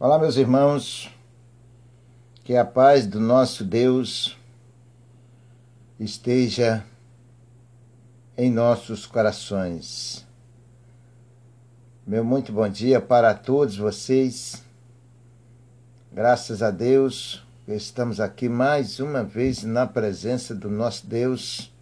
Olá, 0.00 0.16
meus 0.16 0.36
irmãos, 0.36 1.10
que 2.44 2.54
a 2.54 2.64
paz 2.64 3.04
do 3.04 3.18
nosso 3.18 3.64
Deus 3.64 4.38
esteja 5.98 6.84
em 8.36 8.48
nossos 8.48 9.06
corações. 9.06 10.24
Meu 12.06 12.24
muito 12.24 12.52
bom 12.52 12.68
dia 12.68 13.00
para 13.00 13.34
todos 13.34 13.76
vocês. 13.76 14.62
Graças 16.12 16.62
a 16.62 16.70
Deus, 16.70 17.44
estamos 17.66 18.20
aqui 18.20 18.48
mais 18.48 19.00
uma 19.00 19.24
vez 19.24 19.64
na 19.64 19.84
presença 19.84 20.54
do 20.54 20.70
nosso 20.70 21.08
Deus 21.08 21.74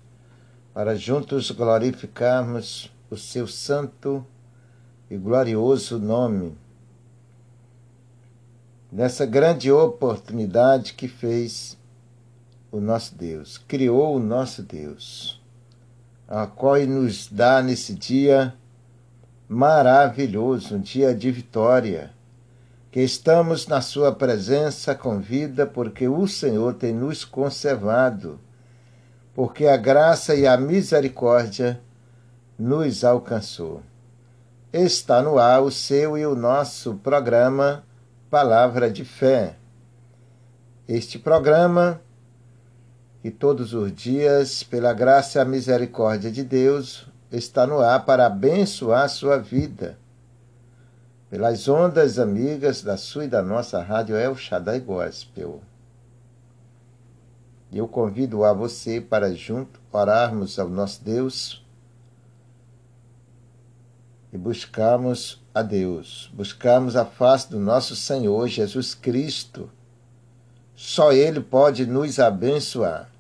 para 0.73 0.97
juntos 0.97 1.51
glorificarmos 1.51 2.91
o 3.11 3.17
seu 3.19 3.47
santo 3.47 4.27
e 5.11 5.19
glorioso 5.19 5.99
nome 5.99 6.57
nessa 8.97 9.27
grande 9.27 9.71
oportunidade 9.71 10.95
que 10.95 11.07
fez 11.07 11.77
o 12.73 12.81
nosso 12.81 13.15
Deus, 13.15 13.59
criou 13.59 14.17
o 14.17 14.19
nosso 14.19 14.63
Deus, 14.63 15.39
a 16.27 16.47
qual 16.47 16.79
nos 16.87 17.29
dá 17.31 17.61
nesse 17.61 17.93
dia 17.93 18.55
maravilhoso, 19.47 20.77
um 20.77 20.81
dia 20.81 21.15
de 21.15 21.31
vitória, 21.31 22.11
que 22.91 23.03
estamos 23.03 23.67
na 23.67 23.83
Sua 23.83 24.15
presença 24.15 24.95
com 24.95 25.21
vida, 25.21 25.67
porque 25.67 26.09
o 26.09 26.27
Senhor 26.27 26.73
tem 26.73 26.95
nos 26.95 27.23
conservado, 27.23 28.41
porque 29.35 29.67
a 29.67 29.77
graça 29.77 30.35
e 30.35 30.47
a 30.47 30.57
misericórdia 30.57 31.79
nos 32.59 33.05
alcançou. 33.05 33.83
Está 34.73 35.21
no 35.21 35.39
ar 35.39 35.61
o 35.61 35.71
seu 35.71 36.17
e 36.17 36.25
o 36.25 36.35
nosso 36.35 36.95
programa 36.95 37.85
Palavra 38.37 38.91
de 38.91 39.03
Fé. 39.03 39.57
Este 40.87 41.19
programa, 41.19 42.03
que 43.23 43.31
todos 43.31 43.73
os 43.73 43.91
dias, 43.91 44.63
pela 44.63 44.93
graça 44.93 45.41
e 45.41 45.45
misericórdia 45.47 46.31
de 46.31 46.45
Deus, 46.45 47.07
está 47.33 47.67
no 47.67 47.81
ar 47.81 48.05
para 48.05 48.27
abençoar 48.27 49.05
a 49.05 49.09
sua 49.09 49.39
vida. 49.39 49.97
Pelas 51.31 51.67
ondas 51.67 52.19
amigas 52.19 52.83
da 52.83 52.99
sua 52.99 53.25
e 53.25 53.29
da 53.29 53.41
nossa 53.41 53.83
rádio 53.83 54.15
El 54.17 54.37
Shaddai 54.37 54.81
Gospel. 54.81 55.63
Eu 57.73 57.89
convido 57.89 58.45
a 58.45 58.53
você 58.53 59.01
para 59.01 59.35
junto 59.35 59.81
orarmos 59.91 60.59
ao 60.59 60.69
nosso 60.69 61.03
Deus 61.03 61.66
e 64.33 64.39
buscarmos 64.39 65.43
a 65.55 65.63
Deus, 65.63 66.31
buscarmos 66.35 66.97
a 66.97 67.05
face 67.05 67.51
do 67.51 67.59
nosso 67.59 67.95
Senhor 67.95 68.49
Jesus 68.49 68.95
Cristo. 68.95 69.71
Só 70.75 71.13
Ele 71.13 71.41
pode 71.41 71.87
nos 71.87 72.19
abençoar. 72.19 73.11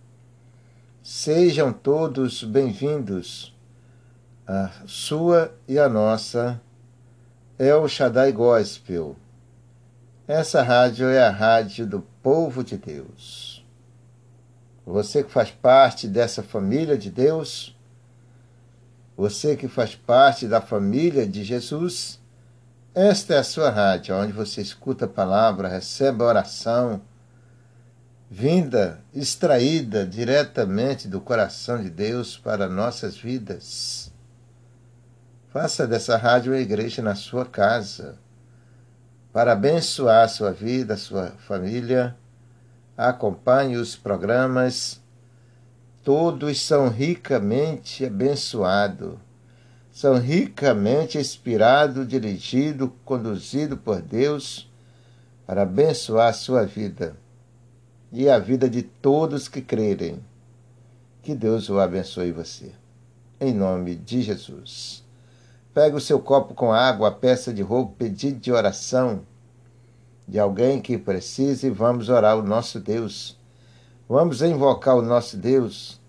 Sejam 1.02 1.72
todos 1.72 2.42
bem-vindos 2.42 3.54
a 4.46 4.70
sua 4.86 5.52
e 5.66 5.78
a 5.78 5.88
nossa 5.88 6.60
El 7.58 7.88
Shaddai 7.88 8.32
Gospel. 8.32 9.16
Essa 10.28 10.62
rádio 10.62 11.08
é 11.08 11.22
a 11.22 11.30
rádio 11.30 11.86
do 11.86 12.00
povo 12.22 12.64
de 12.64 12.76
Deus. 12.76 13.64
Você 14.84 15.22
que 15.22 15.30
faz 15.30 15.50
parte 15.50 16.06
dessa 16.06 16.42
família 16.42 16.96
de 16.96 17.10
Deus, 17.10 17.75
você 19.16 19.56
que 19.56 19.66
faz 19.66 19.94
parte 19.94 20.46
da 20.46 20.60
família 20.60 21.26
de 21.26 21.42
Jesus, 21.42 22.20
esta 22.94 23.34
é 23.34 23.38
a 23.38 23.44
sua 23.44 23.70
rádio, 23.70 24.14
onde 24.14 24.32
você 24.32 24.60
escuta 24.60 25.06
a 25.06 25.08
palavra, 25.08 25.68
recebe 25.68 26.22
a 26.22 26.26
oração, 26.26 27.00
vinda, 28.30 29.00
extraída 29.14 30.06
diretamente 30.06 31.08
do 31.08 31.20
coração 31.20 31.82
de 31.82 31.88
Deus 31.88 32.36
para 32.36 32.68
nossas 32.68 33.16
vidas. 33.16 34.12
Faça 35.50 35.86
dessa 35.86 36.16
rádio 36.16 36.52
uma 36.52 36.58
igreja 36.58 37.00
na 37.00 37.14
sua 37.14 37.46
casa, 37.46 38.18
para 39.32 39.52
abençoar 39.52 40.24
a 40.24 40.28
sua 40.28 40.52
vida, 40.52 40.94
a 40.94 40.98
sua 40.98 41.32
família. 41.46 42.16
Acompanhe 42.96 43.76
os 43.76 43.94
programas, 43.94 45.00
todos 46.06 46.62
são 46.62 46.88
ricamente 46.88 48.06
abençoados 48.06 49.18
são 49.96 50.18
ricamente 50.18 51.16
inspirado, 51.16 52.04
dirigido, 52.04 52.92
conduzido 53.02 53.76
por 53.76 54.02
Deus 54.02 54.70
para 55.46 55.62
abençoar 55.62 56.28
a 56.28 56.32
sua 56.34 56.66
vida 56.66 57.16
e 58.12 58.28
a 58.28 58.38
vida 58.38 58.68
de 58.68 58.82
todos 58.82 59.48
que 59.48 59.62
crerem. 59.62 60.22
Que 61.22 61.34
Deus 61.34 61.70
o 61.70 61.80
abençoe 61.80 62.30
você. 62.30 62.72
Em 63.40 63.54
nome 63.54 63.96
de 63.96 64.20
Jesus. 64.20 65.02
Pegue 65.72 65.96
o 65.96 66.00
seu 66.00 66.20
copo 66.20 66.52
com 66.52 66.72
água, 66.72 67.08
a 67.08 67.12
peça 67.12 67.52
de 67.52 67.62
roupa, 67.62 67.94
pedido 67.98 68.38
de 68.38 68.52
oração 68.52 69.22
de 70.28 70.38
alguém 70.38 70.78
que 70.78 70.98
precise 70.98 71.66
e 71.66 71.70
vamos 71.70 72.10
orar 72.10 72.38
o 72.38 72.42
nosso 72.42 72.78
Deus. 72.78 73.35
Vamos 74.08 74.40
invocar 74.40 74.96
o 74.96 75.02
nosso 75.02 75.36
Deus. 75.36 76.00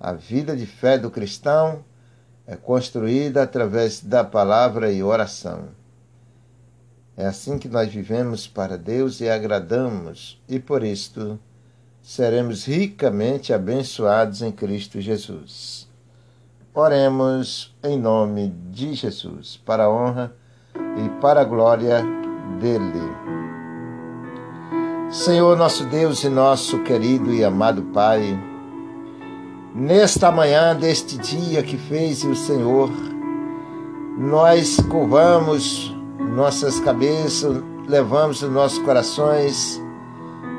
A 0.00 0.12
vida 0.12 0.56
de 0.56 0.64
fé 0.64 0.96
do 0.96 1.10
cristão 1.10 1.84
é 2.46 2.56
construída 2.56 3.42
através 3.42 4.00
da 4.00 4.24
palavra 4.24 4.90
e 4.90 5.02
oração. 5.02 5.68
É 7.14 7.26
assim 7.26 7.58
que 7.58 7.68
nós 7.68 7.92
vivemos 7.92 8.46
para 8.46 8.78
Deus 8.78 9.20
e 9.20 9.28
agradamos, 9.28 10.42
e 10.48 10.58
por 10.58 10.82
isto 10.82 11.38
seremos 12.00 12.64
ricamente 12.64 13.52
abençoados 13.52 14.40
em 14.40 14.50
Cristo 14.50 14.98
Jesus. 14.98 15.86
Oremos 16.74 17.76
em 17.84 17.98
nome 17.98 18.48
de 18.70 18.94
Jesus, 18.94 19.58
para 19.58 19.84
a 19.84 19.90
honra 19.90 20.34
e 20.74 21.20
para 21.20 21.42
a 21.42 21.44
glória 21.44 22.02
dele. 22.58 23.61
Senhor 25.12 25.58
nosso 25.58 25.84
Deus 25.84 26.24
e 26.24 26.28
nosso 26.30 26.78
querido 26.78 27.34
e 27.34 27.44
amado 27.44 27.82
Pai, 27.92 28.34
Nesta 29.74 30.32
manhã 30.32 30.74
deste 30.74 31.18
dia 31.18 31.62
que 31.62 31.76
fez 31.76 32.24
o 32.24 32.34
Senhor, 32.34 32.90
nós 34.18 34.80
curvamos 34.80 35.94
nossas 36.18 36.80
cabeças, 36.80 37.62
levamos 37.86 38.42
os 38.42 38.50
nossos 38.50 38.78
corações 38.78 39.78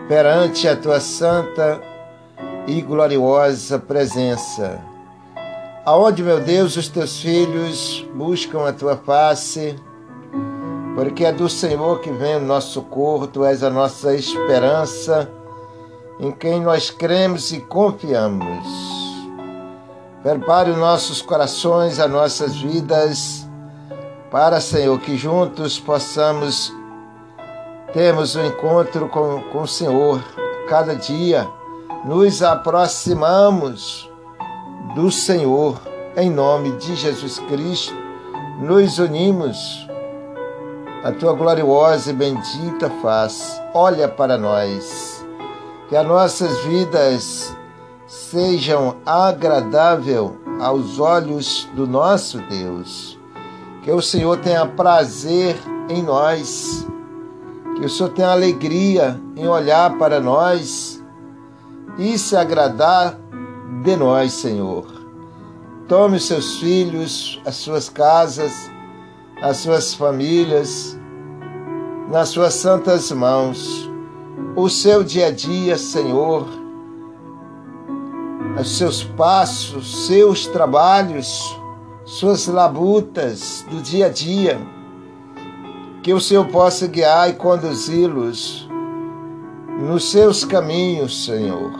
perante 0.07 0.67
a 0.67 0.75
tua 0.75 0.99
santa 0.99 1.81
e 2.67 2.79
gloriosa 2.79 3.79
presença. 3.79 4.79
Aonde, 5.83 6.21
meu 6.21 6.39
Deus, 6.39 6.77
os 6.77 6.87
teus 6.87 7.19
filhos 7.19 8.07
buscam 8.13 8.67
a 8.67 8.73
tua 8.73 8.97
face, 8.97 9.75
porque 10.95 11.25
é 11.25 11.31
do 11.31 11.49
Senhor 11.49 11.99
que 11.99 12.11
vem 12.11 12.35
o 12.35 12.41
nosso 12.41 12.71
socorro, 12.71 13.27
tu 13.27 13.43
és 13.43 13.63
a 13.63 13.69
nossa 13.69 14.13
esperança, 14.13 15.29
em 16.19 16.31
quem 16.31 16.61
nós 16.61 16.91
cremos 16.91 17.51
e 17.51 17.59
confiamos. 17.59 18.93
Prepare 20.21 20.71
os 20.71 20.77
nossos 20.77 21.21
corações, 21.21 21.99
as 21.99 22.09
nossas 22.09 22.55
vidas, 22.55 23.47
para, 24.31 24.61
Senhor, 24.61 24.97
que 24.99 25.17
juntos 25.17 25.79
possamos 25.79 26.73
termos 27.91 28.35
um 28.35 28.45
encontro 28.45 29.09
com, 29.09 29.41
com 29.51 29.61
o 29.63 29.67
Senhor. 29.67 30.23
Cada 30.67 30.95
dia 30.95 31.47
nos 32.05 32.41
aproximamos 32.41 34.09
do 34.95 35.11
Senhor. 35.11 35.79
Em 36.15 36.29
nome 36.29 36.71
de 36.77 36.95
Jesus 36.95 37.39
Cristo, 37.39 37.93
nos 38.61 38.99
unimos. 38.99 39.87
A 41.03 41.11
tua 41.11 41.33
gloriosa 41.33 42.11
e 42.11 42.13
bendita 42.13 42.89
face, 43.01 43.61
olha 43.73 44.07
para 44.07 44.37
nós. 44.37 45.25
Que 45.89 45.97
as 45.97 46.07
nossas 46.07 46.57
vidas 46.63 47.53
sejam 48.07 48.95
agradável 49.05 50.37
aos 50.61 50.99
olhos 50.99 51.67
do 51.75 51.85
nosso 51.85 52.39
Deus. 52.49 53.19
Que 53.81 53.91
o 53.91 54.01
Senhor 54.01 54.37
tenha 54.39 54.65
prazer 54.65 55.57
em 55.89 56.01
nós, 56.01 56.87
que 57.75 57.85
o 57.85 57.89
Senhor 57.89 58.09
tenha 58.11 58.29
alegria 58.29 59.19
em 59.35 59.45
olhar 59.45 59.97
para 59.97 60.21
nós 60.21 61.03
e 61.97 62.17
se 62.17 62.37
agradar 62.37 63.19
de 63.83 63.97
nós, 63.97 64.31
Senhor. 64.31 64.85
Tome 65.85 66.15
os 66.15 66.25
seus 66.25 66.59
filhos, 66.59 67.41
as 67.45 67.55
suas 67.55 67.89
casas, 67.89 68.71
as 69.43 69.57
suas 69.57 69.93
famílias, 69.93 70.97
nas 72.09 72.29
suas 72.29 72.55
santas 72.55 73.11
mãos, 73.11 73.87
o 74.55 74.67
seu 74.67 75.03
dia 75.03 75.27
a 75.27 75.31
dia, 75.31 75.77
Senhor 75.77 76.63
os 78.59 78.77
seus 78.77 79.03
passos, 79.03 80.05
seus 80.05 80.45
trabalhos, 80.47 81.57
suas 82.05 82.47
labutas 82.47 83.65
do 83.69 83.81
dia 83.81 84.07
a 84.07 84.09
dia. 84.09 84.59
que 86.01 86.13
o 86.13 86.19
Senhor 86.19 86.45
possa 86.49 86.85
guiar 86.85 87.29
e 87.29 87.33
conduzi-los 87.33 88.67
nos 89.79 90.11
seus 90.11 90.43
caminhos, 90.43 91.23
Senhor. 91.23 91.71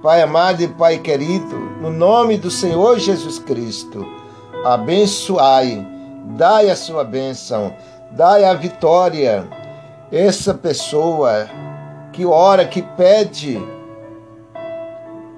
Pai 0.00 0.22
amado 0.22 0.62
e 0.62 0.68
Pai 0.68 0.98
querido, 0.98 1.58
no 1.82 1.90
nome 1.90 2.38
do 2.38 2.48
Senhor 2.48 2.96
Jesus 3.00 3.40
Cristo, 3.40 4.06
abençoai, 4.64 5.84
dai 6.36 6.68
a 6.70 6.76
sua 6.76 7.04
bênção, 7.04 7.74
dai 8.10 8.44
a 8.44 8.54
vitória. 8.54 9.46
Essa 10.10 10.54
pessoa 10.54 11.48
que 12.12 12.24
ora, 12.24 12.66
que 12.66 12.82
pede 12.82 13.60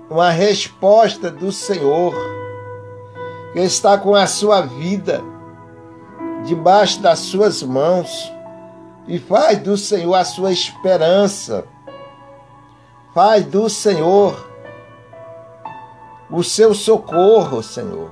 uma 0.09 0.31
resposta 0.31 1.31
do 1.31 1.53
Senhor, 1.53 2.15
que 3.53 3.61
está 3.61 3.99
com 3.99 4.15
a 4.15 4.27
sua 4.27 4.63
vida 4.63 5.21
debaixo 6.45 7.01
das 7.01 7.19
suas 7.19 7.63
mãos 7.63 8.33
e 9.07 9.19
faz 9.19 9.59
do 9.59 9.77
Senhor 9.77 10.15
a 10.15 10.25
sua 10.25 10.53
esperança. 10.53 11.65
Faz 13.13 13.45
do 13.45 13.69
Senhor 13.69 14.49
o 16.31 16.45
seu 16.45 16.73
socorro, 16.73 17.61
Senhor. 17.61 18.11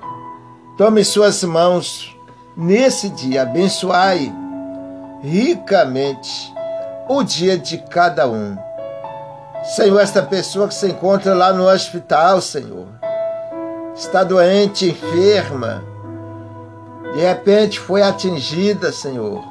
Tome 0.77 1.05
suas 1.05 1.43
mãos 1.45 2.18
nesse 2.59 3.09
dia, 3.09 3.43
abençoai 3.43 4.35
ricamente 5.23 6.53
o 7.09 7.23
dia 7.23 7.57
de 7.57 7.79
cada 7.79 8.29
um. 8.29 8.59
Senhor, 9.77 10.01
esta 10.01 10.23
pessoa 10.23 10.67
que 10.67 10.75
se 10.75 10.89
encontra 10.89 11.35
lá 11.35 11.53
no 11.53 11.69
hospital, 11.69 12.41
Senhor, 12.41 12.89
está 13.95 14.25
doente, 14.25 14.91
enferma, 14.91 15.85
de 17.15 17.21
repente 17.21 17.79
foi 17.79 18.03
atingida, 18.03 18.91
Senhor, 18.91 19.45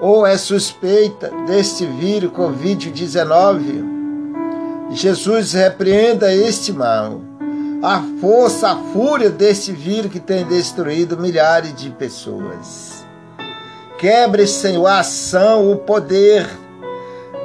ou 0.00 0.24
é 0.24 0.38
suspeita 0.38 1.30
deste 1.46 1.84
vírus 1.86 2.32
Covid-19, 2.32 3.98
Jesus 4.92 5.52
repreenda 5.52 6.32
este 6.32 6.72
mal, 6.72 7.20
a 7.82 8.02
força, 8.20 8.68
a 8.68 8.76
fúria 8.92 9.30
deste 9.30 9.72
vírus 9.72 10.12
que 10.12 10.20
tem 10.20 10.44
destruído 10.44 11.16
milhares 11.16 11.74
de 11.74 11.90
pessoas. 11.90 13.04
Quebre, 13.98 14.46
Senhor, 14.46 14.86
a 14.86 15.00
ação, 15.00 15.70
o 15.70 15.76
poder 15.76 16.46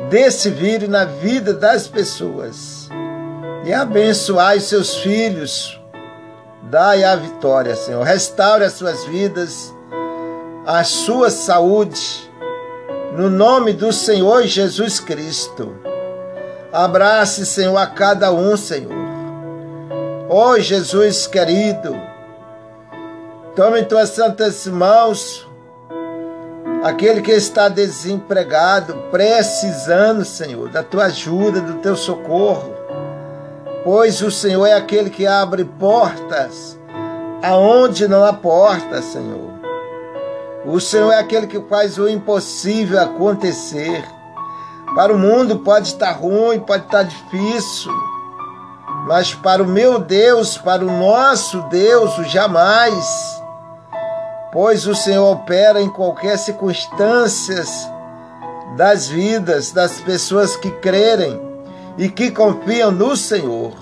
desse 0.09 0.49
vírus 0.49 0.89
na 0.89 1.05
vida 1.05 1.53
das 1.53 1.87
pessoas. 1.87 2.89
E 3.63 3.73
abençoai 3.73 4.59
seus 4.59 4.95
filhos. 4.97 5.79
Dai 6.63 7.03
a 7.03 7.15
vitória, 7.15 7.75
Senhor. 7.75 8.03
Restaure 8.03 8.63
as 8.63 8.73
suas 8.73 9.05
vidas, 9.05 9.73
a 10.65 10.83
sua 10.83 11.29
saúde. 11.29 12.29
No 13.15 13.29
nome 13.29 13.71
do 13.71 13.93
Senhor 13.93 14.43
Jesus 14.43 14.99
Cristo. 14.99 15.75
Abrace, 16.73 17.45
Senhor, 17.45 17.77
a 17.77 17.87
cada 17.87 18.31
um, 18.31 18.57
Senhor. 18.57 19.04
Ó 20.27 20.53
oh, 20.53 20.59
Jesus 20.59 21.27
querido, 21.27 21.95
tome 23.55 23.81
em 23.81 23.85
tuas 23.85 24.09
santas 24.09 24.65
mãos 24.65 25.47
aquele 26.83 27.21
que 27.21 27.31
está 27.31 27.69
desempregado, 27.69 28.95
precisando, 29.11 30.25
Senhor, 30.25 30.69
da 30.69 30.81
tua 30.81 31.05
ajuda, 31.05 31.61
do 31.61 31.75
teu 31.75 31.95
socorro, 31.95 32.73
pois 33.83 34.19
o 34.23 34.31
Senhor 34.31 34.65
é 34.65 34.73
aquele 34.73 35.11
que 35.11 35.27
abre 35.27 35.63
portas 35.63 36.75
aonde 37.43 38.07
não 38.07 38.23
há 38.23 38.33
porta, 38.33 39.03
Senhor. 39.03 39.53
O 40.65 40.79
Senhor 40.79 41.11
é 41.11 41.19
aquele 41.19 41.45
que 41.45 41.59
faz 41.69 41.99
o 41.99 42.09
impossível 42.09 42.99
acontecer. 42.99 44.03
Para 44.95 45.13
o 45.13 45.19
mundo 45.19 45.59
pode 45.59 45.89
estar 45.89 46.13
ruim, 46.13 46.59
pode 46.59 46.85
estar 46.85 47.03
difícil, 47.03 47.93
mas 49.05 49.33
para 49.33 49.63
o 49.63 49.67
meu 49.67 49.99
Deus, 49.99 50.57
para 50.57 50.83
o 50.83 50.91
nosso 50.91 51.61
Deus, 51.69 52.15
jamais 52.27 53.35
pois 54.55 54.87
o 54.87 54.95
Senhor 54.95 55.33
opera 55.33 55.81
em 55.81 55.89
qualquer 55.89 56.37
circunstâncias 56.37 57.69
das 58.77 59.05
vidas 59.05 59.73
das 59.73 59.99
pessoas 59.99 60.55
que 60.55 60.71
crerem 60.71 61.41
e 61.97 62.07
que 62.07 62.31
confiam 62.31 62.89
no 62.89 63.17
Senhor. 63.17 63.73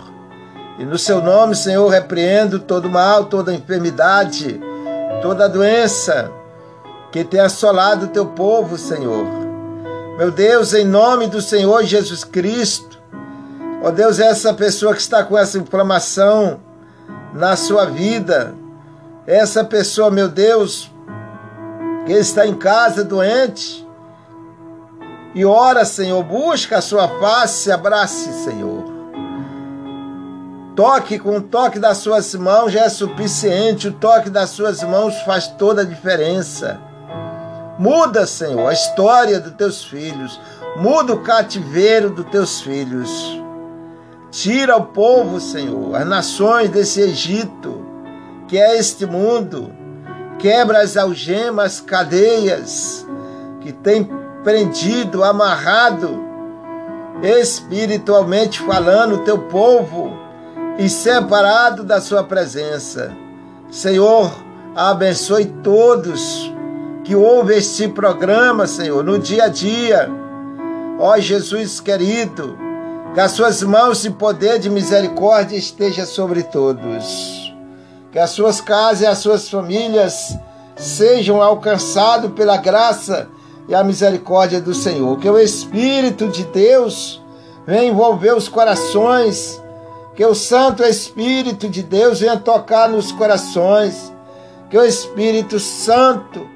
E 0.80 0.84
no 0.84 0.98
seu 0.98 1.22
nome, 1.22 1.54
Senhor, 1.54 1.88
repreendo 1.88 2.58
todo 2.58 2.90
mal, 2.90 3.25
toda 3.25 3.54
enfermidade, 3.54 4.60
toda 5.22 5.48
doença 5.48 6.31
que 7.12 7.24
tem 7.24 7.40
assolado 7.40 8.08
o 8.08 8.10
teu 8.10 8.25
povo, 8.25 8.75
Senhor. 8.75 9.28
Meu 10.18 10.31
Deus, 10.31 10.74
em 10.74 10.86
nome 10.86 11.28
do 11.28 11.40
Senhor 11.40 11.84
Jesus 11.84 12.24
Cristo, 12.24 12.93
ó 13.84 13.92
Deus, 13.92 14.18
essa 14.18 14.54
pessoa 14.54 14.94
que 14.94 15.02
está 15.02 15.26
com 15.26 15.38
essa 15.38 15.60
inflamação 15.60 16.62
na 17.34 17.58
sua 17.58 17.86
vida, 17.86 18.56
essa 19.28 19.66
pessoa, 19.66 20.10
meu 20.10 20.30
Deus, 20.30 20.90
que 22.06 22.14
está 22.14 22.48
em 22.48 22.56
casa 22.56 23.04
doente, 23.04 23.86
e 25.36 25.44
ora, 25.44 25.84
Senhor, 25.84 26.24
busca 26.24 26.78
a 26.78 26.82
sua 26.82 27.10
face, 27.20 27.72
abrace, 27.72 28.32
Senhor. 28.46 28.94
Toque 30.76 31.20
com 31.20 31.38
o 31.38 31.42
toque 31.42 31.78
das 31.78 31.98
suas 31.98 32.34
mãos 32.36 32.72
já 32.72 32.86
é 32.86 32.90
suficiente, 32.90 33.90
o 33.90 33.94
toque 33.94 34.30
das 34.30 34.52
suas 34.52 34.82
mãos 34.82 35.16
faz 35.24 35.48
toda 35.48 35.82
a 35.82 35.86
diferença. 35.86 36.80
Muda, 37.78 38.26
Senhor, 38.26 38.70
a 38.70 38.74
história 38.74 39.40
dos 39.40 39.54
teus 39.54 39.84
filhos, 39.84 40.40
muda 40.78 41.14
o 41.14 41.22
cativeiro 41.22 42.12
dos 42.12 42.26
teus 42.28 42.62
filhos. 42.62 43.43
Tira 44.34 44.76
o 44.78 44.86
povo, 44.86 45.40
Senhor, 45.40 45.96
as 45.96 46.08
nações 46.08 46.68
desse 46.68 47.00
Egito 47.00 47.86
que 48.48 48.58
é 48.58 48.80
este 48.80 49.06
mundo, 49.06 49.72
quebra 50.40 50.82
as 50.82 50.98
algemas, 50.98 51.80
cadeias 51.80 53.06
que 53.62 53.72
tem 53.72 54.10
prendido, 54.44 55.24
amarrado, 55.24 56.20
espiritualmente 57.22 58.60
falando, 58.60 59.18
o 59.18 59.24
teu 59.24 59.38
povo 59.38 60.12
e 60.80 60.90
separado 60.90 61.84
da 61.84 62.02
sua 62.02 62.24
presença. 62.24 63.16
Senhor, 63.70 64.34
abençoe 64.76 65.46
todos 65.62 66.52
que 67.04 67.16
ouvem 67.16 67.60
este 67.60 67.88
programa, 67.88 68.66
Senhor, 68.66 69.04
no 69.04 69.20
dia 69.20 69.44
a 69.44 69.48
dia. 69.48 70.10
Ó 70.98 71.20
Jesus 71.20 71.80
querido, 71.80 72.73
que 73.13 73.20
as 73.20 73.32
suas 73.32 73.62
mãos 73.62 74.01
de 74.01 74.10
poder 74.10 74.60
de 74.60 74.70
misericórdia 74.70 75.55
esteja 75.55 76.05
sobre 76.05 76.43
todos 76.43 77.43
que 78.13 78.20
as 78.20 78.29
suas 78.29 78.62
casas 78.62 79.01
e 79.01 79.08
as 79.08 79.17
suas 79.17 79.50
famílias 79.50 80.38
sejam 80.75 81.41
alcançados 81.41 82.32
pela 82.34 82.58
graça 82.58 83.27
e 83.67 83.74
a 83.74 83.84
misericórdia 83.84 84.62
do 84.62 84.74
Senhor. 84.74 85.17
Que 85.17 85.27
o 85.27 85.39
Espírito 85.39 86.27
de 86.27 86.43
Deus 86.43 87.20
venha 87.65 87.86
envolver 87.86 88.36
os 88.36 88.48
corações, 88.48 89.60
que 90.15 90.24
o 90.24 90.36
Santo 90.36 90.84
Espírito 90.84 91.67
de 91.67 91.82
Deus 91.82 92.20
venha 92.20 92.38
tocar 92.38 92.88
nos 92.88 93.12
corações, 93.12 94.13
que 94.70 94.77
o 94.77 94.86
Espírito 94.86 95.60
Santo 95.60 96.48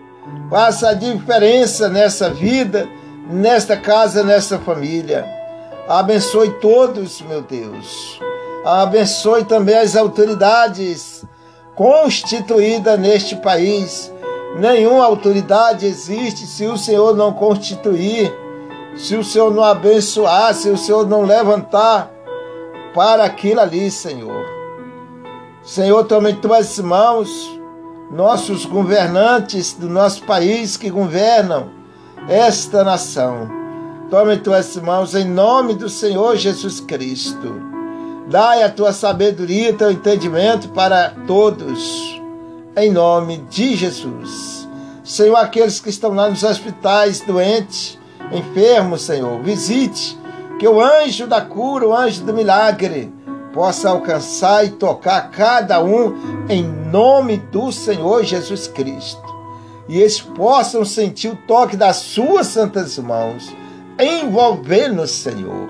faça 0.52 0.90
a 0.90 0.94
diferença 0.94 1.90
nessa 1.90 2.30
vida, 2.30 2.88
nesta 3.32 3.76
casa, 3.76 4.24
nessa 4.24 4.60
família. 4.60 5.37
Abençoe 5.88 6.52
todos, 6.60 7.22
meu 7.22 7.42
Deus. 7.42 8.20
Abençoe 8.66 9.46
também 9.46 9.78
as 9.78 9.96
autoridades 9.96 11.24
constituída 11.76 12.98
neste 12.98 13.38
país. 13.38 14.12
Nenhuma 14.58 15.06
autoridade 15.06 15.86
existe 15.86 16.46
se 16.46 16.66
o 16.66 16.78
Senhor 16.78 17.16
não 17.16 17.32
constituir, 17.32 18.34
se 18.98 19.16
o 19.16 19.24
Senhor 19.24 19.54
não 19.54 19.64
abençoar, 19.64 20.54
se 20.54 20.70
o 20.70 20.78
Senhor 20.78 21.08
não 21.08 21.22
levantar 21.22 22.12
para 22.94 23.24
aquilo 23.24 23.62
ali, 23.62 23.90
Senhor. 23.90 24.46
Senhor, 25.64 26.04
toma 26.06 26.32
em 26.32 26.36
tuas 26.36 26.80
mãos 26.80 27.30
nossos 28.12 28.66
governantes 28.66 29.74
do 29.74 29.88
nosso 29.88 30.24
país 30.24 30.76
que 30.76 30.90
governam 30.90 31.70
esta 32.28 32.84
nação. 32.84 33.67
Toma 34.10 34.36
em 34.36 34.40
tuas 34.40 34.78
mãos 34.78 35.14
em 35.16 35.26
nome 35.26 35.74
do 35.74 35.90
Senhor 35.90 36.38
Jesus 36.38 36.80
Cristo. 36.80 37.62
Dai 38.30 38.64
a 38.64 38.70
tua 38.70 38.94
sabedoria 38.94 39.74
teu 39.74 39.92
entendimento 39.92 40.70
para 40.70 41.14
todos, 41.28 42.22
em 42.78 42.90
nome 42.90 43.40
de 43.50 43.76
Jesus. 43.76 44.66
Senhor, 45.04 45.36
aqueles 45.36 45.82
que 45.82 45.90
estão 45.90 46.14
lá 46.14 46.30
nos 46.30 46.44
hospitais, 46.44 47.20
doentes, 47.20 48.00
enfermos, 48.32 49.02
Senhor, 49.02 49.42
visite, 49.42 50.18
que 50.58 50.68
o 50.68 50.82
anjo 50.82 51.28
da 51.28 51.42
cura, 51.42 51.88
o 51.88 51.94
anjo 51.94 52.24
do 52.24 52.34
milagre, 52.34 53.14
possa 53.54 53.90
alcançar 53.90 54.66
e 54.66 54.70
tocar 54.70 55.32
cada 55.32 55.84
um 55.84 56.46
em 56.48 56.64
nome 56.64 57.38
do 57.52 57.74
Senhor 57.74 58.24
Jesus 58.24 58.68
Cristo. 58.70 59.28
e 59.90 60.00
eles 60.00 60.20
possam 60.20 60.84
sentir 60.84 61.30
o 61.30 61.36
toque 61.48 61.78
das 61.78 61.98
suas 61.98 62.48
santas 62.48 62.98
mãos, 62.98 63.56
envolvendo 64.00 65.02
o 65.02 65.08
Senhor. 65.08 65.70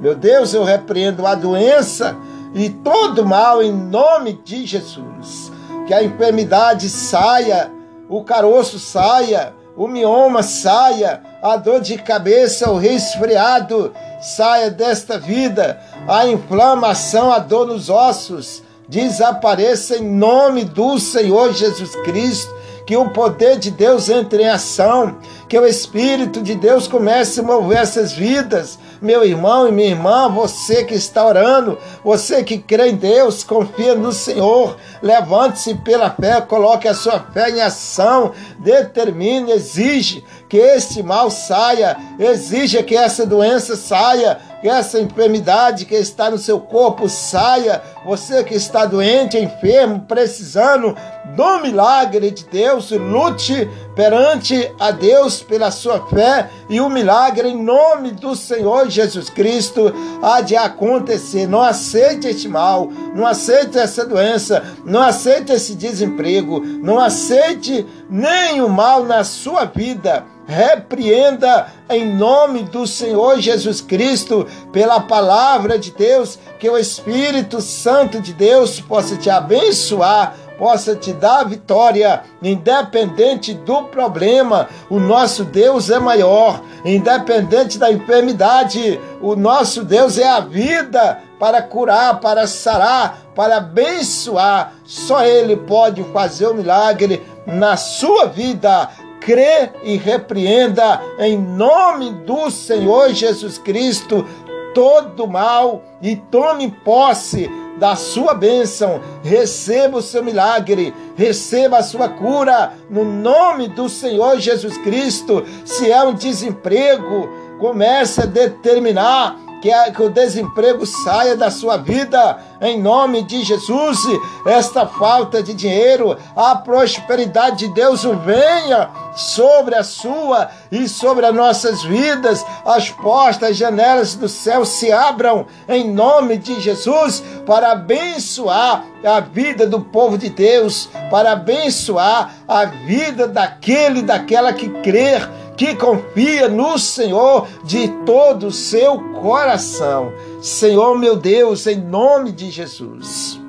Meu 0.00 0.14
Deus, 0.14 0.52
eu 0.52 0.64
repreendo 0.64 1.26
a 1.26 1.34
doença 1.34 2.16
e 2.54 2.68
todo 2.68 3.24
mal 3.24 3.62
em 3.62 3.72
nome 3.72 4.40
de 4.44 4.66
Jesus. 4.66 5.50
Que 5.86 5.94
a 5.94 6.02
enfermidade 6.02 6.88
saia, 6.88 7.70
o 8.08 8.22
caroço 8.22 8.78
saia, 8.78 9.54
o 9.76 9.88
mioma 9.88 10.42
saia, 10.42 11.22
a 11.42 11.56
dor 11.56 11.80
de 11.80 11.96
cabeça, 11.98 12.70
o 12.70 12.78
resfriado 12.78 13.92
saia 14.20 14.70
desta 14.70 15.18
vida, 15.18 15.80
a 16.06 16.26
inflamação, 16.26 17.32
a 17.32 17.38
dor 17.38 17.66
nos 17.66 17.88
ossos 17.88 18.62
desapareça 18.92 19.96
em 19.96 20.04
nome 20.04 20.64
do 20.64 20.98
Senhor 20.98 21.54
Jesus 21.54 21.96
Cristo 22.04 22.52
que 22.86 22.96
o 22.96 23.10
poder 23.10 23.58
de 23.58 23.70
Deus 23.70 24.08
entre 24.08 24.42
em 24.42 24.48
ação, 24.48 25.16
que 25.48 25.58
o 25.58 25.66
Espírito 25.66 26.42
de 26.42 26.54
Deus 26.54 26.88
comece 26.88 27.40
a 27.40 27.42
mover 27.42 27.78
essas 27.78 28.12
vidas. 28.12 28.78
Meu 29.00 29.24
irmão 29.24 29.68
e 29.68 29.72
minha 29.72 29.88
irmã, 29.88 30.28
você 30.28 30.84
que 30.84 30.94
está 30.94 31.26
orando, 31.26 31.78
você 32.04 32.42
que 32.44 32.58
crê 32.58 32.90
em 32.90 32.96
Deus, 32.96 33.42
confia 33.42 33.94
no 33.94 34.12
Senhor, 34.12 34.76
levante-se 35.02 35.74
pela 35.76 36.10
fé, 36.10 36.40
coloque 36.40 36.86
a 36.86 36.94
sua 36.94 37.18
fé 37.18 37.50
em 37.50 37.60
ação, 37.60 38.32
determine, 38.60 39.52
exige 39.52 40.24
que 40.48 40.56
este 40.56 41.02
mal 41.02 41.30
saia, 41.30 41.96
exija 42.18 42.82
que 42.82 42.96
essa 42.96 43.26
doença 43.26 43.74
saia, 43.74 44.38
que 44.62 44.68
essa 44.68 45.00
enfermidade 45.00 45.84
que 45.84 45.96
está 45.96 46.30
no 46.30 46.38
seu 46.38 46.60
corpo 46.60 47.08
saia. 47.08 47.82
Você 48.06 48.44
que 48.44 48.54
está 48.54 48.86
doente, 48.86 49.36
enfermo, 49.36 50.04
precisando 50.06 50.96
do 51.36 51.58
milagre 51.60 52.30
de 52.30 52.44
Deus, 52.44 52.90
lute 52.92 53.68
perante 53.96 54.72
a 54.78 54.90
Deus 54.90 55.42
pela 55.42 55.70
sua 55.70 56.06
fé 56.06 56.48
e 56.68 56.80
o 56.80 56.88
milagre 56.88 57.48
em 57.48 57.62
nome 57.62 58.12
do 58.12 58.36
Senhor 58.36 58.88
Jesus 58.88 59.28
Cristo 59.28 59.92
há 60.22 60.40
de 60.40 60.56
acontecer. 60.56 61.48
Não 61.48 61.60
aceite 61.60 62.28
este 62.28 62.48
mal, 62.48 62.88
não 63.14 63.26
aceite 63.26 63.78
essa 63.78 64.04
doença, 64.06 64.62
não 64.84 65.02
aceite 65.02 65.52
esse 65.52 65.74
desemprego, 65.74 66.60
não 66.60 66.98
aceite 66.98 67.84
nenhum 68.12 68.68
mal 68.68 69.04
na 69.04 69.24
sua 69.24 69.64
vida 69.64 70.24
repreenda 70.46 71.68
em 71.88 72.14
nome 72.14 72.64
do 72.64 72.86
Senhor 72.86 73.40
Jesus 73.40 73.80
Cristo, 73.80 74.46
pela 74.70 75.00
palavra 75.00 75.78
de 75.78 75.90
Deus, 75.92 76.38
que 76.58 76.68
o 76.68 76.76
Espírito 76.76 77.60
Santo 77.62 78.20
de 78.20 78.34
Deus 78.34 78.80
possa 78.80 79.16
te 79.16 79.30
abençoar, 79.30 80.36
possa 80.58 80.94
te 80.94 81.12
dar 81.12 81.44
vitória, 81.44 82.22
independente 82.42 83.54
do 83.54 83.84
problema. 83.84 84.68
O 84.90 84.98
nosso 84.98 85.44
Deus 85.44 85.90
é 85.90 85.98
maior, 85.98 86.62
independente 86.84 87.78
da 87.78 87.90
enfermidade. 87.90 89.00
O 89.20 89.34
nosso 89.34 89.84
Deus 89.84 90.18
é 90.18 90.28
a 90.28 90.40
vida 90.40 91.18
para 91.38 91.60
curar, 91.60 92.20
para 92.20 92.46
sarar, 92.46 93.22
para 93.34 93.56
abençoar. 93.56 94.74
Só 94.84 95.24
Ele 95.24 95.56
pode 95.56 96.04
fazer 96.12 96.46
o 96.46 96.54
milagre 96.54 97.20
na 97.46 97.76
sua 97.76 98.26
vida 98.26 98.88
crê 99.20 99.70
e 99.84 99.96
repreenda 99.96 101.00
em 101.18 101.38
nome 101.38 102.10
do 102.10 102.50
Senhor 102.50 103.10
Jesus 103.10 103.58
Cristo 103.58 104.26
todo 104.74 105.26
mal 105.26 105.82
e 106.00 106.16
tome 106.16 106.70
posse 106.84 107.48
da 107.78 107.96
sua 107.96 108.34
bênção, 108.34 109.00
receba 109.22 109.98
o 109.98 110.02
seu 110.02 110.22
milagre, 110.22 110.94
receba 111.16 111.78
a 111.78 111.82
sua 111.82 112.08
cura 112.08 112.74
no 112.88 113.04
nome 113.04 113.68
do 113.68 113.88
Senhor 113.88 114.38
Jesus 114.38 114.76
Cristo. 114.78 115.44
Se 115.64 115.90
é 115.90 116.02
um 116.02 116.14
desemprego, 116.14 117.28
comece 117.58 118.22
a 118.22 118.26
determinar 118.26 119.36
que, 119.62 119.72
a, 119.72 119.92
que 119.92 120.02
o 120.02 120.10
desemprego 120.10 120.84
saia 120.84 121.36
da 121.36 121.48
sua 121.48 121.76
vida, 121.76 122.38
em 122.60 122.82
nome 122.82 123.22
de 123.22 123.44
Jesus. 123.44 123.96
Esta 124.44 124.86
falta 124.86 125.40
de 125.40 125.54
dinheiro, 125.54 126.18
a 126.34 126.56
prosperidade 126.56 127.68
de 127.68 127.68
Deus 127.68 128.02
venha 128.02 128.90
sobre 129.14 129.76
a 129.76 129.84
sua 129.84 130.50
e 130.70 130.88
sobre 130.88 131.24
as 131.24 131.34
nossas 131.34 131.82
vidas. 131.84 132.44
As 132.66 132.90
portas, 132.90 133.50
as 133.50 133.56
janelas 133.56 134.16
do 134.16 134.28
céu 134.28 134.64
se 134.64 134.90
abram, 134.90 135.46
em 135.68 135.88
nome 135.88 136.38
de 136.38 136.60
Jesus, 136.60 137.22
para 137.46 137.70
abençoar 137.70 138.84
a 139.04 139.20
vida 139.20 139.66
do 139.66 139.80
povo 139.80 140.18
de 140.18 140.28
Deus, 140.28 140.88
para 141.08 141.32
abençoar 141.32 142.34
a 142.48 142.64
vida 142.64 143.28
daquele, 143.28 144.02
daquela 144.02 144.52
que 144.52 144.68
crer 144.82 145.28
que 145.56 145.74
confia 145.76 146.48
no 146.48 146.78
Senhor 146.78 147.46
de 147.64 147.88
todo 148.04 148.46
o 148.46 148.52
seu 148.52 148.98
coração. 149.20 150.12
Senhor 150.40 150.98
meu 150.98 151.16
Deus, 151.16 151.66
em 151.66 151.76
nome 151.76 152.32
de 152.32 152.50
Jesus. 152.50 153.40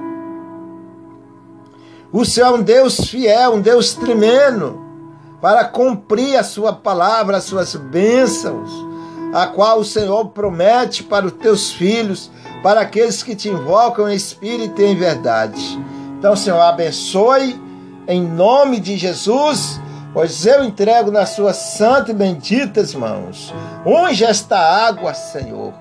O 2.12 2.24
Senhor 2.24 2.48
é 2.48 2.52
um 2.52 2.62
Deus 2.62 3.00
fiel, 3.08 3.54
um 3.54 3.62
Deus 3.62 3.96
tremendo, 3.96 4.80
para 5.42 5.66
cumprir 5.66 6.38
a 6.38 6.44
sua 6.44 6.72
palavra, 6.72 7.38
as 7.38 7.44
suas 7.46 7.76
bênçãos, 7.76 8.70
a 9.34 9.48
qual 9.48 9.80
o 9.80 9.86
Senhor 9.86 10.30
promete 10.30 11.04
para 11.04 11.26
os 11.26 11.32
teus 11.32 11.72
filhos, 11.72 12.30
para 12.62 12.82
aqueles 12.82 13.24
que 13.24 13.36
te 13.36 13.50
invocam 13.50 14.08
em 14.08 14.16
espírito 14.16 14.80
e 14.80 14.86
em 14.86 14.96
verdade. 14.96 15.80
Então, 16.20 16.36
Senhor, 16.36 16.62
abençoe 16.62 17.60
em 18.08 18.22
nome 18.22 18.80
de 18.80 18.96
Jesus 18.96 19.82
pois 20.14 20.46
eu 20.46 20.64
entrego 20.64 21.12
nas 21.12 21.30
suas 21.30 21.56
santas 21.56 22.10
e 22.10 22.14
benditas 22.14 22.94
mãos. 22.94 23.54
Unge 23.86 24.24
esta 24.24 24.58
água, 24.58 25.14
Senhor. 25.14 25.74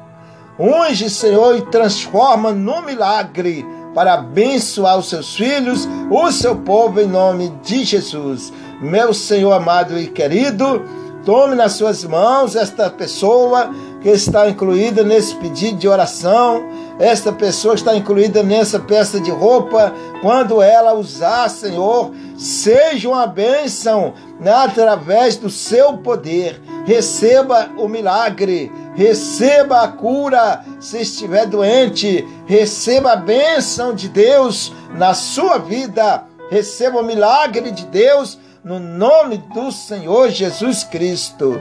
Unge, 0.58 1.10
Senhor, 1.10 1.56
e 1.56 1.62
transforma 1.62 2.52
no 2.52 2.82
milagre 2.82 3.64
para 3.94 4.14
abençoar 4.14 4.98
os 4.98 5.08
seus 5.08 5.34
filhos, 5.34 5.88
o 6.10 6.32
seu 6.32 6.56
povo, 6.56 7.00
em 7.00 7.06
nome 7.06 7.52
de 7.62 7.84
Jesus. 7.84 8.52
Meu 8.80 9.12
Senhor 9.12 9.52
amado 9.52 9.98
e 9.98 10.06
querido, 10.06 10.82
tome 11.24 11.54
nas 11.54 11.72
suas 11.72 12.04
mãos 12.04 12.56
esta 12.56 12.90
pessoa 12.90 13.70
que 14.00 14.08
está 14.08 14.48
incluída 14.48 15.04
nesse 15.04 15.34
pedido 15.36 15.78
de 15.78 15.88
oração. 15.88 16.64
Esta 16.98 17.32
pessoa 17.32 17.74
está 17.74 17.96
incluída 17.96 18.42
nessa 18.42 18.80
peça 18.80 19.20
de 19.20 19.30
roupa. 19.30 19.92
Quando 20.20 20.60
ela 20.60 20.94
usar, 20.94 21.48
Senhor, 21.48 22.12
seja 22.42 23.08
uma 23.08 23.26
bênção 23.26 24.14
através 24.44 25.36
do 25.36 25.48
seu 25.48 25.98
poder. 25.98 26.60
Receba 26.84 27.70
o 27.78 27.86
milagre, 27.88 28.70
receba 28.94 29.82
a 29.82 29.88
cura 29.88 30.64
se 30.80 31.00
estiver 31.00 31.46
doente, 31.46 32.26
receba 32.46 33.12
a 33.12 33.16
bênção 33.16 33.94
de 33.94 34.08
Deus 34.08 34.72
na 34.94 35.14
sua 35.14 35.58
vida, 35.58 36.24
receba 36.50 37.00
o 37.00 37.04
milagre 37.04 37.70
de 37.70 37.86
Deus 37.86 38.38
no 38.64 38.80
nome 38.80 39.38
do 39.54 39.70
Senhor 39.70 40.28
Jesus 40.30 40.82
Cristo. 40.82 41.60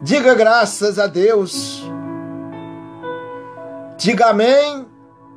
Diga 0.00 0.34
graças 0.34 0.98
a 0.98 1.06
Deus. 1.06 1.82
Diga 3.98 4.28
amém 4.28 4.86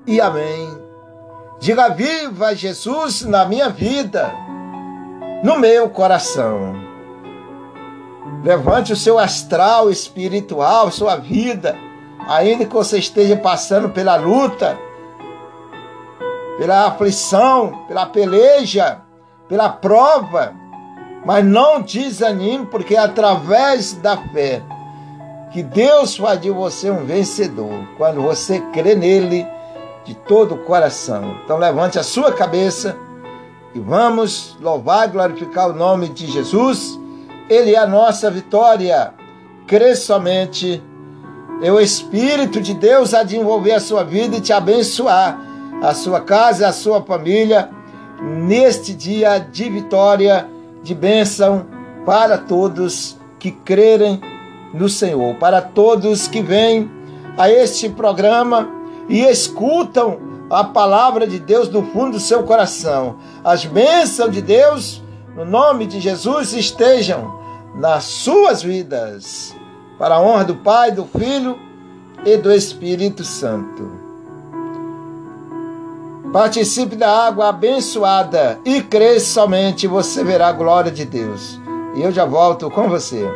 e 0.08 0.22
amém. 0.22 0.81
Diga 1.62 1.88
viva 1.90 2.54
Jesus 2.54 3.22
na 3.22 3.46
minha 3.46 3.70
vida, 3.70 4.34
no 5.44 5.58
meu 5.58 5.90
coração. 5.90 6.76
Levante 8.44 8.92
o 8.92 8.98
seu 8.98 9.18
astral 9.18 9.90
espiritual, 9.90 10.92
sua 10.92 11.16
vida, 11.16 11.78
ainda 12.28 12.66
que 12.66 12.74
você 12.74 12.98
esteja 12.98 13.38
passando 13.38 13.90
pela 13.92 14.18
luta, 14.18 14.78
pela 16.58 16.88
aflição, 16.88 17.86
pela 17.88 18.06
peleja, 18.06 19.02
pela 19.48 19.70
prova 19.70 20.60
mas 21.26 21.46
não 21.46 21.82
desanime, 21.82 22.66
porque 22.66 22.96
é 22.96 23.00
através 23.00 23.94
da 23.94 24.18
fé 24.18 24.62
que 25.52 25.62
Deus 25.62 26.16
faz 26.16 26.40
de 26.40 26.50
você 26.50 26.90
um 26.90 27.06
vencedor, 27.06 27.86
quando 27.98 28.22
você 28.22 28.60
crê 28.72 28.96
nele 28.96 29.46
de 30.06 30.16
todo 30.16 30.56
o 30.56 30.58
coração. 30.60 31.38
Então 31.44 31.58
levante 31.58 32.00
a 32.00 32.04
sua 32.04 32.32
cabeça 32.32 32.98
e 33.74 33.80
vamos 33.80 34.58
louvar 34.60 35.08
e 35.08 35.12
glorificar 35.12 35.70
o 35.70 35.74
nome 35.74 36.10
de 36.10 36.28
Jesus. 36.28 37.00
Ele 37.50 37.76
é 37.76 37.78
a 37.78 37.88
nossa 37.88 38.30
vitória. 38.30 39.14
Crê 39.68 39.96
somente. 39.96 40.82
E 41.62 41.70
o 41.70 41.80
Espírito 41.80 42.60
de 42.60 42.74
Deus 42.74 43.14
há 43.14 43.24
de 43.24 43.38
envolver 43.38 43.74
a 43.74 43.80
sua 43.80 44.04
vida 44.04 44.38
e 44.38 44.42
te 44.42 44.52
abençoar, 44.52 45.40
a 45.84 45.94
sua 45.94 46.20
casa 46.20 46.68
a 46.68 46.74
sua 46.74 47.04
família, 47.04 47.70
neste 48.20 48.94
dia 48.94 49.38
de 49.38 49.70
vitória 49.70 50.50
de 50.82 50.96
bênção 50.96 51.68
para 52.06 52.38
todos 52.38 53.18
que 53.38 53.52
crerem 53.52 54.20
no 54.74 54.90
Senhor, 54.90 55.36
para 55.36 55.62
todos 55.62 56.28
que 56.28 56.42
vêm 56.42 56.90
a 57.38 57.50
este 57.50 57.90
programa 57.90 58.81
e 59.08 59.22
escutam 59.22 60.20
a 60.50 60.64
palavra 60.64 61.26
de 61.26 61.40
Deus 61.40 61.68
do 61.68 61.82
fundo 61.82 62.12
do 62.14 62.20
seu 62.20 62.44
coração. 62.44 63.18
As 63.44 63.66
bênçãos 63.66 64.32
de 64.32 64.42
Deus, 64.42 65.02
no 65.36 65.46
nome 65.46 65.86
de 65.86 66.00
Jesus, 66.00 66.54
estejam 66.54 67.40
nas 67.76 68.04
suas 68.04 68.62
vidas, 68.62 69.56
para 69.98 70.16
a 70.16 70.22
honra 70.22 70.44
do 70.44 70.56
Pai, 70.58 70.92
do 70.92 71.06
Filho 71.06 71.58
e 72.26 72.36
do 72.38 72.52
Espírito 72.52 73.24
Santo. 73.24 73.90
Participe 76.34 76.96
da 76.96 77.28
água 77.28 77.50
abençoada 77.50 78.60
e 78.64 78.82
cresça 78.82 79.42
somente, 79.42 79.88
você 79.88 80.24
verá 80.24 80.48
a 80.48 80.54
glória 80.54 80.92
de 80.92 81.06
Deus. 81.06 81.60
E 81.96 82.02
eu 82.02 82.12
já 82.12 82.26
volto 82.26 82.70
com 82.70 82.88
você. 82.88 83.30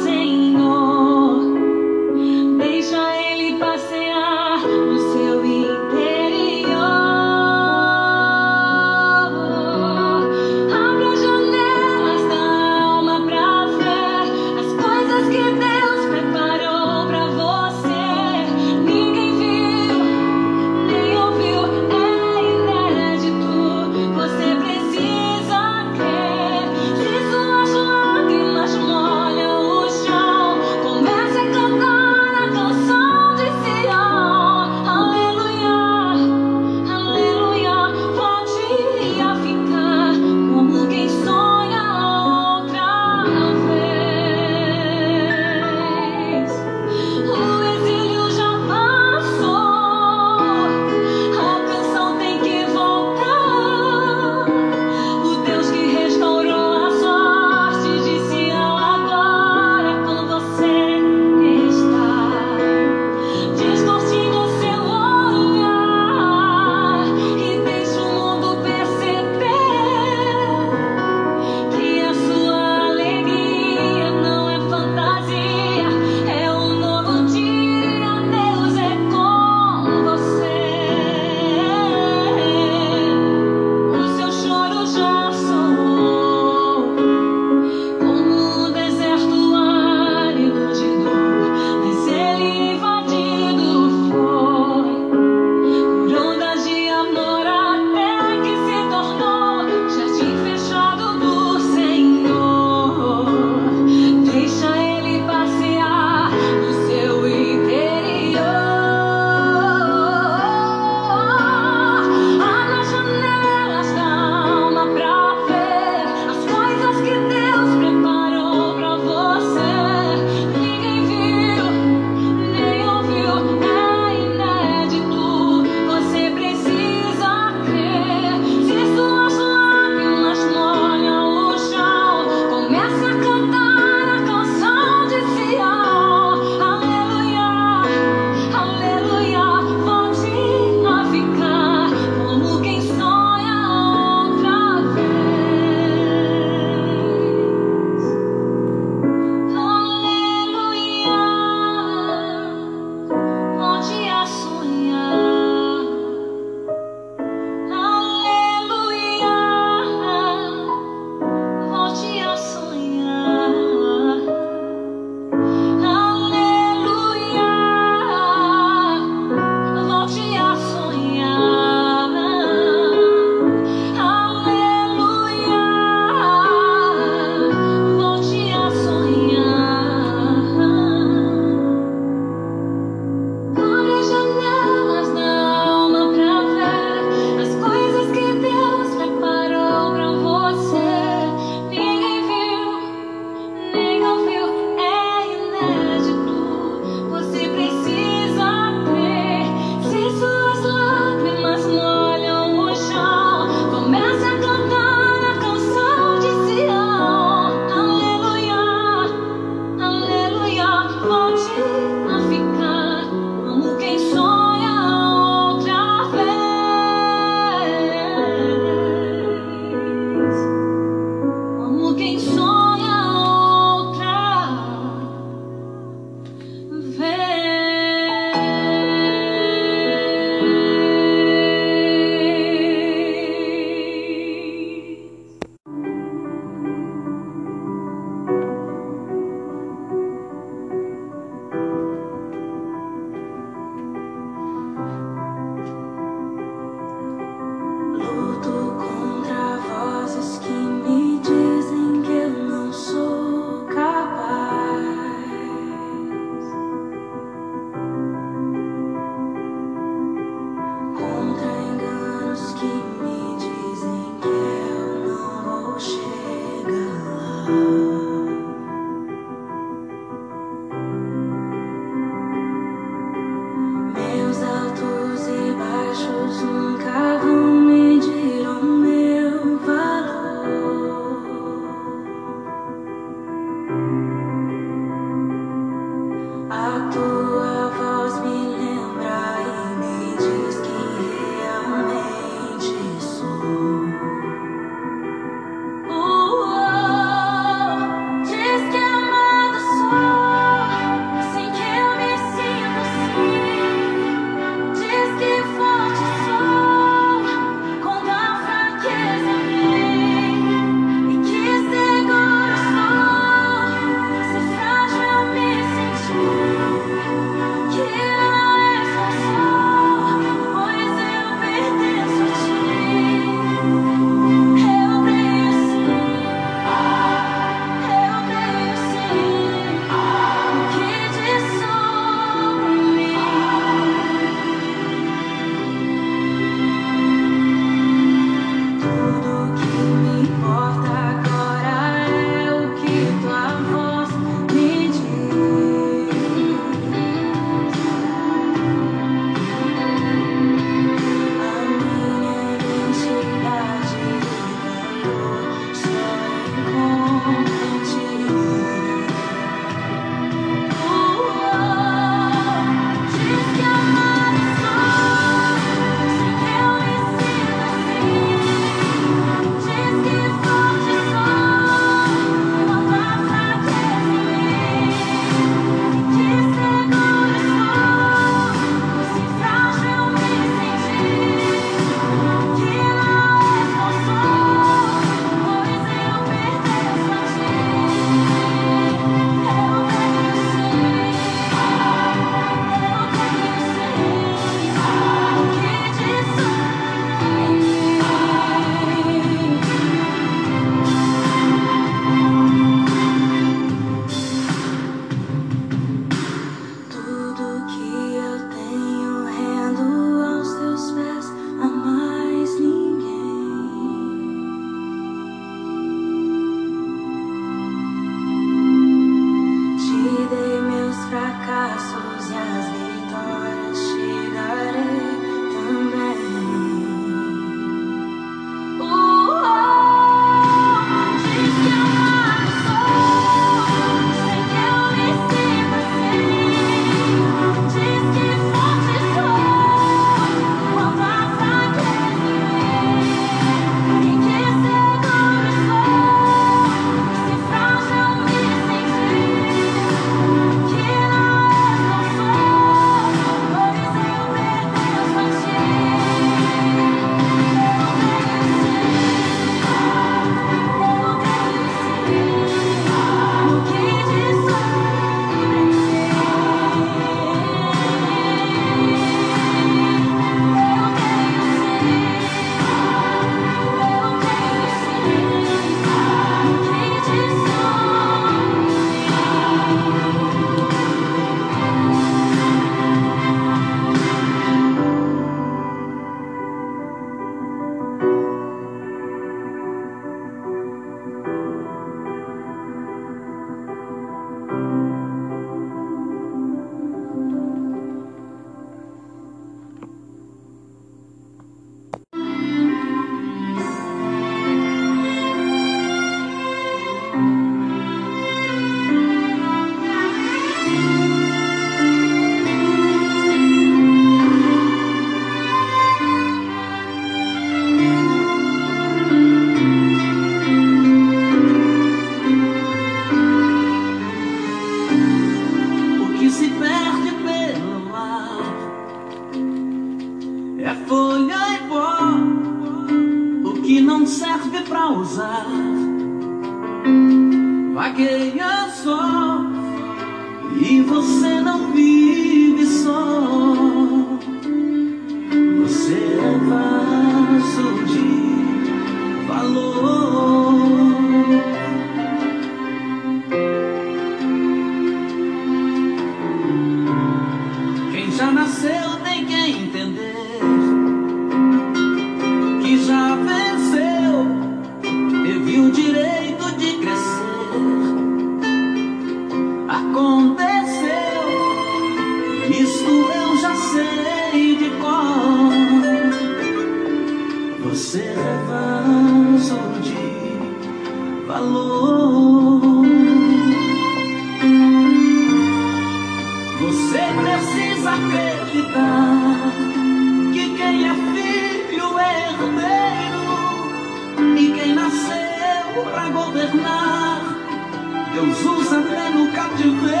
Deus 598.12 598.44
usa 598.44 598.78
até 598.80 599.10
no 599.10 599.30
cativeiro. 599.32 600.00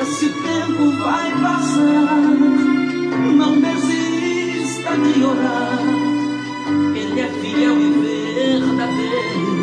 Esse 0.00 0.28
tempo 0.28 0.90
vai 1.02 1.30
passar, 1.32 2.20
não 3.36 3.60
desista 3.60 4.96
de 4.96 5.24
orar. 5.24 5.78
Ele 6.94 7.20
é 7.20 7.28
fiel 7.40 7.76
e 7.78 7.90
verdadeiro. 8.50 9.58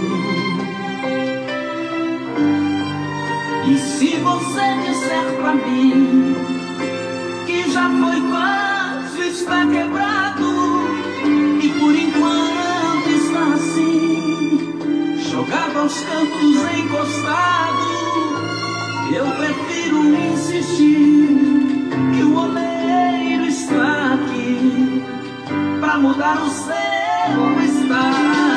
E 3.68 3.78
se 3.78 4.18
você 4.18 4.76
disser 4.86 5.34
pra 5.38 5.56
mim 5.56 6.36
que 7.46 7.72
já 7.72 7.90
foi 7.90 8.22
fácil, 8.32 9.24
está 9.24 9.66
quebrado 9.66 10.15
jogado 15.36 15.80
aos 15.80 16.00
cantos, 16.00 16.78
encostado, 16.78 17.84
eu 19.14 19.26
prefiro 19.32 20.16
insistir 20.32 21.90
que 22.16 22.24
o 22.24 22.38
oleiro 22.38 23.46
está 23.46 24.14
aqui 24.14 25.04
pra 25.82 25.98
mudar 25.98 26.42
o 26.42 26.50
seu 26.50 27.66
estado. 27.66 28.55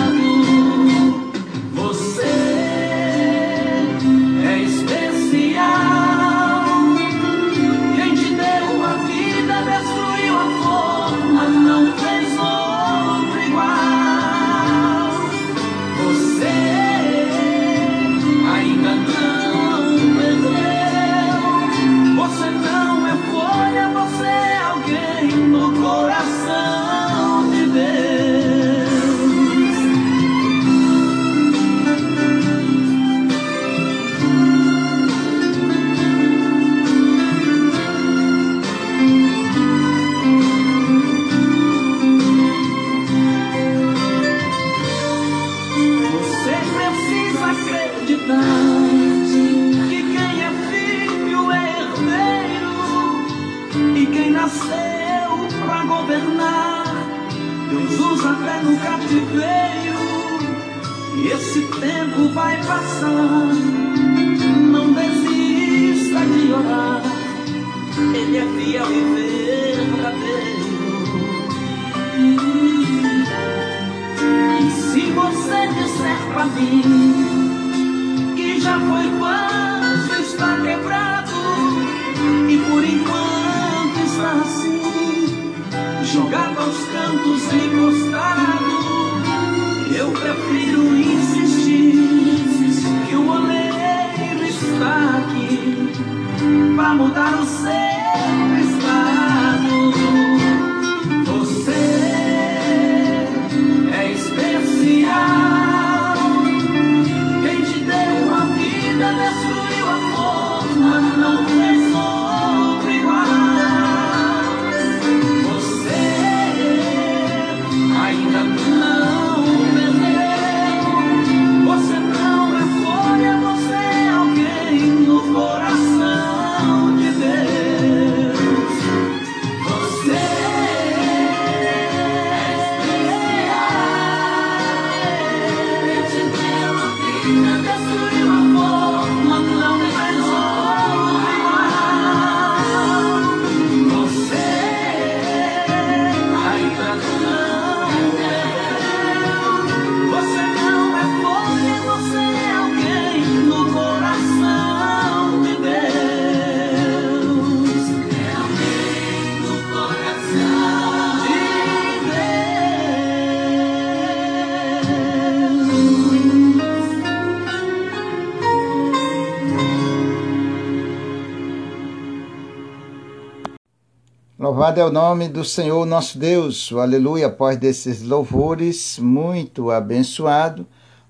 Louvado 174.79 174.81
é 174.81 174.85
o 174.85 174.93
nome 174.93 175.29
do 175.29 175.45
Senhor 175.45 175.85
nosso 175.85 176.17
Deus. 176.19 176.73
Aleluia, 176.73 177.27
após 177.27 177.57
desses 177.57 178.01
louvores, 178.01 178.97
muito 179.01 179.73
abençoado, 179.73 180.65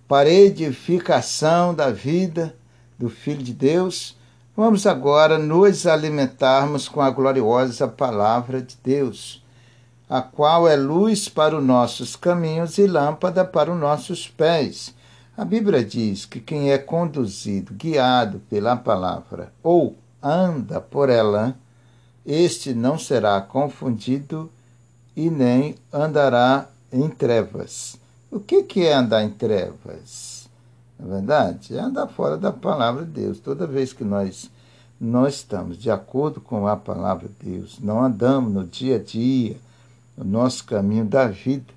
para 0.09 0.31
edificação 0.31 1.75
da 1.75 1.91
vida 1.91 2.55
do 2.99 3.11
Filho 3.11 3.43
de 3.43 3.53
Deus. 3.53 4.17
Vamos 4.57 4.87
agora 4.87 5.37
nos 5.37 5.87
alimentarmos 5.87 6.89
com 6.89 7.03
a 7.03 7.11
gloriosa 7.11 7.87
palavra 7.87 8.63
de 8.63 8.75
Deus. 8.83 9.45
a 10.09 10.23
qual 10.23 10.67
é 10.67 10.75
luz 10.75 11.29
para 11.29 11.59
os 11.59 11.63
nossos 11.63 12.17
caminhos 12.17 12.79
e 12.79 12.87
lâmpada 12.87 13.45
para 13.45 13.71
os 13.71 13.79
nossos 13.79 14.27
pés. 14.27 14.95
A 15.37 15.45
Bíblia 15.45 15.85
diz 15.85 16.25
que 16.25 16.41
quem 16.41 16.73
é 16.73 16.79
conduzido, 16.79 17.75
guiado 17.75 18.41
pela 18.49 18.75
palavra 18.77 19.53
ou 19.63 19.95
anda 20.23 20.81
por 20.81 21.11
ela, 21.11 21.55
este 22.31 22.75
não 22.75 22.99
será 22.99 23.41
confundido 23.41 24.51
e 25.17 25.31
nem 25.31 25.77
andará 25.91 26.69
em 26.93 27.09
trevas. 27.09 27.97
O 28.31 28.39
que, 28.39 28.83
é 28.83 28.93
andar 28.93 29.25
em 29.25 29.31
trevas? 29.31 30.47
Na 30.99 31.07
é 31.07 31.09
verdade, 31.09 31.75
é 31.75 31.81
andar 31.81 32.07
fora 32.09 32.37
da 32.37 32.53
palavra 32.53 33.07
de 33.07 33.13
Deus. 33.13 33.41
Toda 33.41 33.67
vez 33.67 33.95
que 33.95 34.05
nós 34.05 34.51
nós 35.01 35.37
estamos 35.37 35.79
de 35.79 35.91
acordo 35.91 36.41
com 36.41 36.67
a 36.67 36.77
palavra 36.77 37.29
de 37.29 37.51
Deus, 37.53 37.79
não 37.79 38.03
andamos 38.03 38.53
no 38.53 38.65
dia 38.65 38.97
a 38.97 38.99
dia, 38.99 39.57
no 40.17 40.25
nosso 40.25 40.65
caminho 40.65 41.05
da 41.05 41.29
vida, 41.29 41.73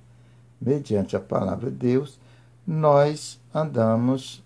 mediante 0.59 1.15
a 1.15 1.19
palavra 1.19 1.69
de 1.69 1.77
Deus, 1.77 2.17
nós 2.65 3.39
andamos 3.53 4.43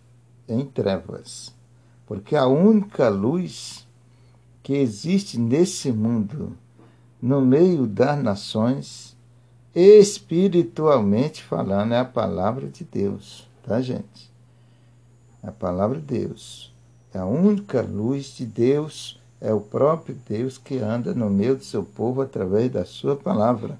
em 0.48 0.66
trevas. 0.66 1.54
Porque 2.06 2.36
a 2.36 2.46
única 2.46 3.08
luz 3.08 3.85
que 4.66 4.74
existe 4.74 5.38
nesse 5.38 5.92
mundo, 5.92 6.58
no 7.22 7.40
meio 7.40 7.86
das 7.86 8.18
nações, 8.24 9.16
espiritualmente 9.76 11.44
falando, 11.44 11.94
é 11.94 12.00
a 12.00 12.04
palavra 12.04 12.68
de 12.68 12.84
Deus, 12.84 13.48
tá, 13.62 13.80
gente? 13.80 14.34
É 15.44 15.50
a 15.50 15.52
palavra 15.52 16.00
de 16.00 16.06
Deus. 16.08 16.74
É 17.14 17.20
a 17.20 17.28
única 17.28 17.84
luz 17.84 18.36
de 18.36 18.44
Deus, 18.44 19.22
é 19.40 19.54
o 19.54 19.62
próprio 19.62 20.18
Deus 20.28 20.58
que 20.58 20.80
anda 20.80 21.14
no 21.14 21.30
meio 21.30 21.58
do 21.58 21.64
seu 21.64 21.84
povo 21.84 22.24
através 22.24 22.72
da 22.72 22.84
sua 22.86 23.16
palavra. 23.16 23.80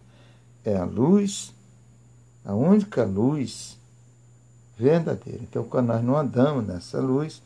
É 0.64 0.78
a 0.78 0.86
luz, 0.86 1.52
a 2.46 2.54
única 2.54 3.04
luz 3.06 3.76
verdadeira. 4.78 5.40
Então, 5.42 5.64
quando 5.64 5.88
nós 5.88 6.04
não 6.04 6.16
andamos 6.16 6.64
nessa 6.64 7.00
luz, 7.00 7.42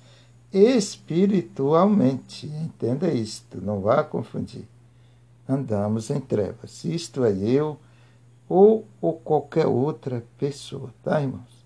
espiritualmente, 0.51 2.47
entenda 2.47 3.13
isto, 3.13 3.61
não 3.61 3.81
vá 3.81 4.03
confundir. 4.03 4.67
Andamos 5.47 6.09
em 6.09 6.19
trevas. 6.19 6.83
Isto 6.83 7.23
é 7.23 7.31
eu 7.31 7.77
ou, 8.47 8.85
ou 8.99 9.13
qualquer 9.13 9.67
outra 9.67 10.23
pessoa, 10.37 10.89
tá, 11.03 11.21
irmãos? 11.21 11.59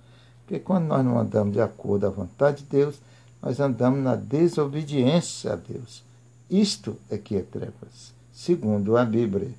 Porque 0.46 0.60
quando 0.60 0.86
nós 0.86 1.06
não 1.06 1.18
andamos 1.18 1.54
de 1.54 1.62
acordo 1.62 2.06
à 2.06 2.10
vontade 2.10 2.64
de 2.64 2.70
Deus, 2.70 2.96
nós 3.42 3.60
andamos 3.60 4.04
na 4.04 4.16
desobediência 4.16 5.54
a 5.54 5.56
Deus. 5.56 6.04
Isto 6.50 6.98
é 7.10 7.18
que 7.18 7.38
é 7.38 7.42
trevas, 7.42 8.14
segundo 8.32 8.98
a 8.98 9.06
Bíblia. 9.06 9.52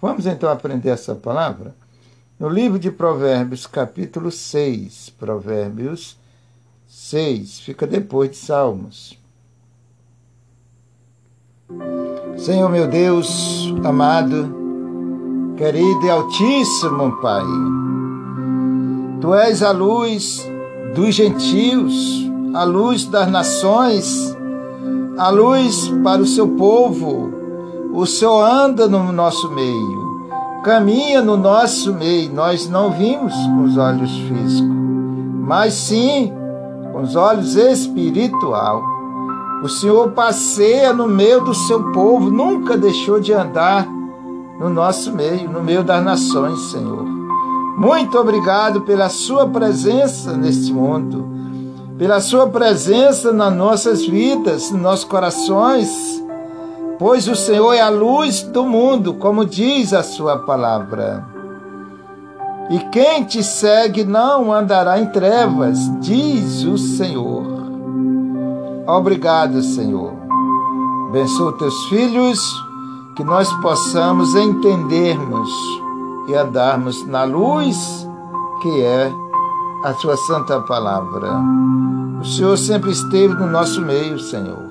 Vamos 0.00 0.26
então 0.26 0.50
aprender 0.50 0.90
essa 0.90 1.14
palavra? 1.14 1.74
No 2.38 2.48
livro 2.48 2.78
de 2.78 2.90
Provérbios, 2.90 3.66
capítulo 3.66 4.30
6, 4.30 5.10
Provérbios 5.18 6.17
6, 6.98 7.60
fica 7.60 7.86
depois 7.86 8.30
de 8.30 8.36
Salmos. 8.36 9.16
Senhor 12.36 12.68
meu 12.68 12.88
Deus, 12.88 13.72
amado, 13.84 14.52
querido 15.56 16.04
e 16.04 16.10
altíssimo 16.10 17.16
Pai, 17.22 17.44
Tu 19.20 19.32
és 19.32 19.62
a 19.62 19.70
luz 19.70 20.44
dos 20.94 21.14
gentios, 21.14 22.28
a 22.52 22.64
luz 22.64 23.06
das 23.06 23.30
nações, 23.30 24.36
a 25.16 25.30
luz 25.30 25.88
para 26.02 26.20
o 26.20 26.26
seu 26.26 26.48
povo. 26.48 27.32
O 27.94 28.04
Senhor 28.06 28.42
anda 28.42 28.88
no 28.88 29.12
nosso 29.12 29.50
meio 29.52 30.08
caminha 30.64 31.22
no 31.22 31.36
nosso 31.36 31.94
meio. 31.94 32.34
Nós 32.34 32.68
não 32.68 32.90
vimos 32.90 33.32
com 33.32 33.62
os 33.62 33.76
olhos 33.78 34.10
físicos, 34.10 34.68
mas 35.46 35.72
sim 35.72 36.37
com 36.98 37.02
os 37.04 37.14
olhos 37.14 37.54
espiritual. 37.54 38.82
O 39.62 39.68
Senhor 39.68 40.10
passeia 40.10 40.92
no 40.92 41.06
meio 41.06 41.44
do 41.44 41.54
seu 41.54 41.92
povo, 41.92 42.28
nunca 42.28 42.76
deixou 42.76 43.20
de 43.20 43.32
andar 43.32 43.86
no 44.58 44.68
nosso 44.68 45.12
meio, 45.12 45.48
no 45.48 45.62
meio 45.62 45.84
das 45.84 46.02
nações, 46.02 46.58
Senhor. 46.72 47.04
Muito 47.76 48.18
obrigado 48.18 48.80
pela 48.80 49.08
sua 49.08 49.46
presença 49.46 50.36
neste 50.36 50.72
mundo, 50.72 51.24
pela 51.96 52.20
sua 52.20 52.48
presença 52.48 53.32
nas 53.32 53.54
nossas 53.54 54.04
vidas, 54.04 54.72
nos 54.72 54.82
nossos 54.82 55.04
corações 55.04 56.18
pois 56.98 57.28
o 57.28 57.36
Senhor 57.36 57.74
é 57.74 57.80
a 57.80 57.88
luz 57.88 58.42
do 58.42 58.64
mundo, 58.64 59.14
como 59.14 59.46
diz 59.46 59.92
a 59.92 60.02
sua 60.02 60.38
palavra. 60.38 61.24
E 62.70 62.78
quem 62.90 63.24
te 63.24 63.42
segue 63.42 64.04
não 64.04 64.52
andará 64.52 65.00
em 65.00 65.06
trevas, 65.06 65.78
diz 66.00 66.64
o 66.64 66.76
Senhor. 66.76 67.46
Obrigado, 68.86 69.62
Senhor. 69.62 70.12
Abençoa 71.08 71.56
teus 71.58 71.74
filhos, 71.86 72.38
que 73.16 73.24
nós 73.24 73.50
possamos 73.60 74.34
entendermos 74.34 75.50
e 76.28 76.34
andarmos 76.34 77.06
na 77.06 77.24
luz 77.24 78.06
que 78.60 78.82
é 78.82 79.12
a 79.84 79.94
sua 79.94 80.16
santa 80.16 80.60
palavra. 80.60 81.30
O 82.20 82.24
Senhor 82.24 82.56
sempre 82.58 82.90
esteve 82.90 83.34
no 83.34 83.46
nosso 83.46 83.80
meio, 83.80 84.18
Senhor. 84.18 84.68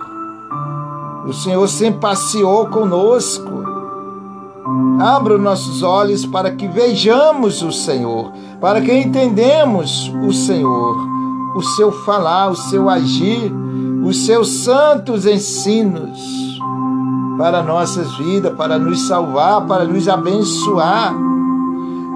O 1.25 1.33
Senhor 1.33 1.67
sempre 1.67 1.99
passeou 2.01 2.67
conosco. 2.67 3.66
Abra 4.99 5.35
os 5.35 5.41
nossos 5.41 5.83
olhos 5.83 6.25
para 6.25 6.51
que 6.51 6.67
vejamos 6.67 7.61
o 7.61 7.71
Senhor, 7.71 8.31
para 8.59 8.81
que 8.81 8.91
entendemos 8.91 10.11
o 10.27 10.33
Senhor, 10.33 10.97
o 11.55 11.61
seu 11.61 11.91
falar, 11.91 12.49
o 12.49 12.55
seu 12.55 12.89
agir, 12.89 13.51
os 14.03 14.25
seus 14.25 14.49
santos 14.63 15.25
ensinos 15.25 16.19
para 17.37 17.61
nossas 17.61 18.15
vidas, 18.17 18.55
para 18.55 18.79
nos 18.79 19.07
salvar, 19.07 19.65
para 19.67 19.85
nos 19.85 20.07
abençoar, 20.09 21.15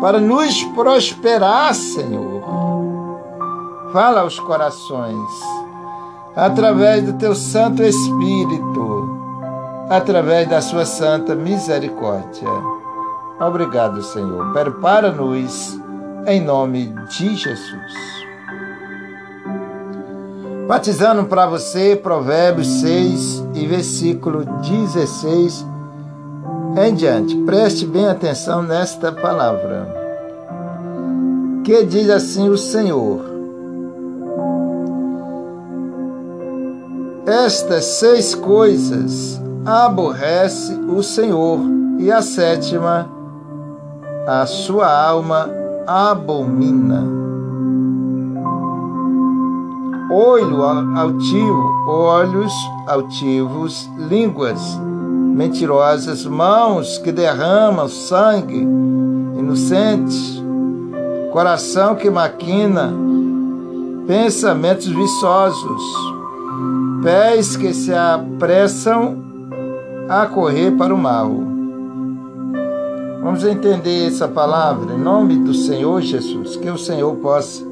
para 0.02 0.20
nos 0.20 0.64
prosperar, 0.64 1.76
Senhor. 1.76 2.42
Fala 3.94 4.22
aos 4.22 4.40
corações 4.40 5.62
através 6.36 7.04
do 7.04 7.14
teu 7.14 7.36
Santo 7.36 7.84
Espírito, 7.84 9.11
através 9.90 10.48
da 10.48 10.62
sua 10.62 10.86
santa 10.86 11.36
misericórdia. 11.36 12.48
Obrigado, 13.40 14.02
Senhor. 14.04 14.54
Prepara-nos 14.54 15.80
em 16.28 16.40
nome 16.40 16.94
de 17.10 17.36
Jesus. 17.36 18.22
Batizando 20.68 21.26
para 21.26 21.48
você 21.48 21.96
Provérbios 21.96 22.68
6 22.68 23.44
e 23.56 23.66
versículo 23.66 24.46
16 24.62 25.66
em 26.78 26.94
diante. 26.94 27.36
Preste 27.44 27.86
bem 27.86 28.08
atenção 28.08 28.62
nesta 28.62 29.12
palavra. 29.12 29.88
Que 31.64 31.84
diz 31.84 32.10
assim 32.10 32.48
o 32.48 32.58
Senhor: 32.58 33.22
Estas 37.26 37.86
seis 37.86 38.34
coisas 38.34 39.41
aborrece 39.66 40.74
o 40.74 41.02
Senhor, 41.04 41.60
e 42.00 42.12
a 42.12 42.22
sétima, 42.22 43.08
a 44.28 44.46
sua 44.46 44.88
alma 44.88 45.50
abomina. 45.86 47.04
Olho 50.12 50.64
altivo, 50.64 51.86
olhos 51.88 52.54
altivos, 52.88 53.90
línguas 53.98 54.60
mentirosas, 55.36 56.26
mãos 56.26 56.98
que 56.98 57.12
derramam 57.12 57.88
sangue 57.88 58.68
inocente, 59.38 60.44
coração 61.32 61.96
que 61.96 62.10
maquina 62.10 62.94
pensamentos 64.06 64.88
viçosos 64.88 65.82
pés 67.02 67.56
que 67.56 67.74
se 67.74 67.94
apressam 67.94 69.31
a 70.12 70.26
correr 70.26 70.72
para 70.72 70.94
o 70.94 70.98
mal. 70.98 71.32
Vamos 73.24 73.46
entender 73.46 74.08
essa 74.08 74.28
palavra 74.28 74.94
em 74.94 74.98
nome 74.98 75.38
do 75.38 75.54
Senhor 75.54 76.02
Jesus, 76.02 76.58
que 76.58 76.70
o 76.70 76.78
Senhor 76.78 77.16
possa 77.16 77.64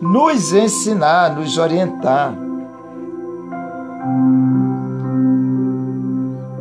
nos 0.00 0.52
ensinar, 0.54 1.36
nos 1.36 1.58
orientar. 1.58 2.34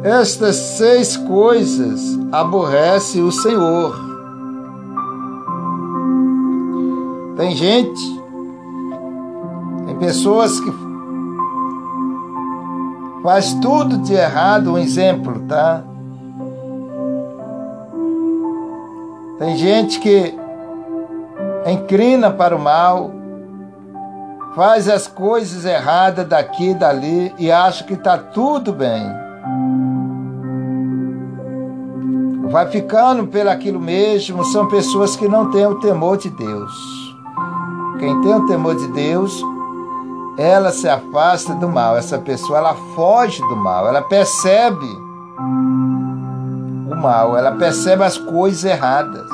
Estas 0.03 0.55
seis 0.55 1.15
coisas 1.15 2.19
aborrece 2.29 3.21
o 3.21 3.31
Senhor. 3.31 3.95
Tem 7.37 7.55
gente, 7.55 8.21
tem 9.85 9.95
pessoas 9.99 10.59
que 10.59 10.86
faz 13.27 13.53
tudo 13.55 13.97
de 13.97 14.13
errado, 14.13 14.71
um 14.71 14.77
exemplo, 14.77 15.41
tá? 15.49 15.83
Tem 19.37 19.57
gente 19.57 19.99
que 19.99 20.33
inclina 21.69 22.31
para 22.31 22.55
o 22.55 22.59
mal, 22.59 23.11
faz 24.55 24.87
as 24.87 25.07
coisas 25.07 25.65
erradas 25.65 26.25
daqui 26.25 26.69
e 26.69 26.73
dali 26.73 27.35
e 27.37 27.51
acha 27.51 27.83
que 27.83 27.95
está 27.95 28.17
tudo 28.17 28.71
bem. 28.71 29.03
Vai 32.49 32.65
ficando 32.67 33.27
pelo 33.27 33.49
aquilo 33.49 33.81
mesmo, 33.81 34.45
são 34.45 34.69
pessoas 34.69 35.17
que 35.17 35.27
não 35.27 35.51
têm 35.51 35.67
o 35.67 35.81
temor 35.81 36.15
de 36.15 36.29
Deus. 36.29 36.71
Quem 37.99 38.21
tem 38.21 38.33
o 38.33 38.45
temor 38.47 38.77
de 38.77 38.87
Deus, 38.93 39.43
ela 40.37 40.71
se 40.71 40.87
afasta 40.87 41.55
do 41.55 41.67
mal. 41.67 41.97
Essa 41.97 42.19
pessoa 42.19 42.59
ela 42.59 42.75
foge 42.95 43.41
do 43.41 43.55
mal, 43.55 43.87
ela 43.87 44.03
percebe 44.03 44.85
o 46.91 46.95
mal, 46.95 47.35
ela 47.35 47.51
percebe 47.53 48.03
as 48.03 48.17
coisas 48.17 48.63
erradas. 48.63 49.27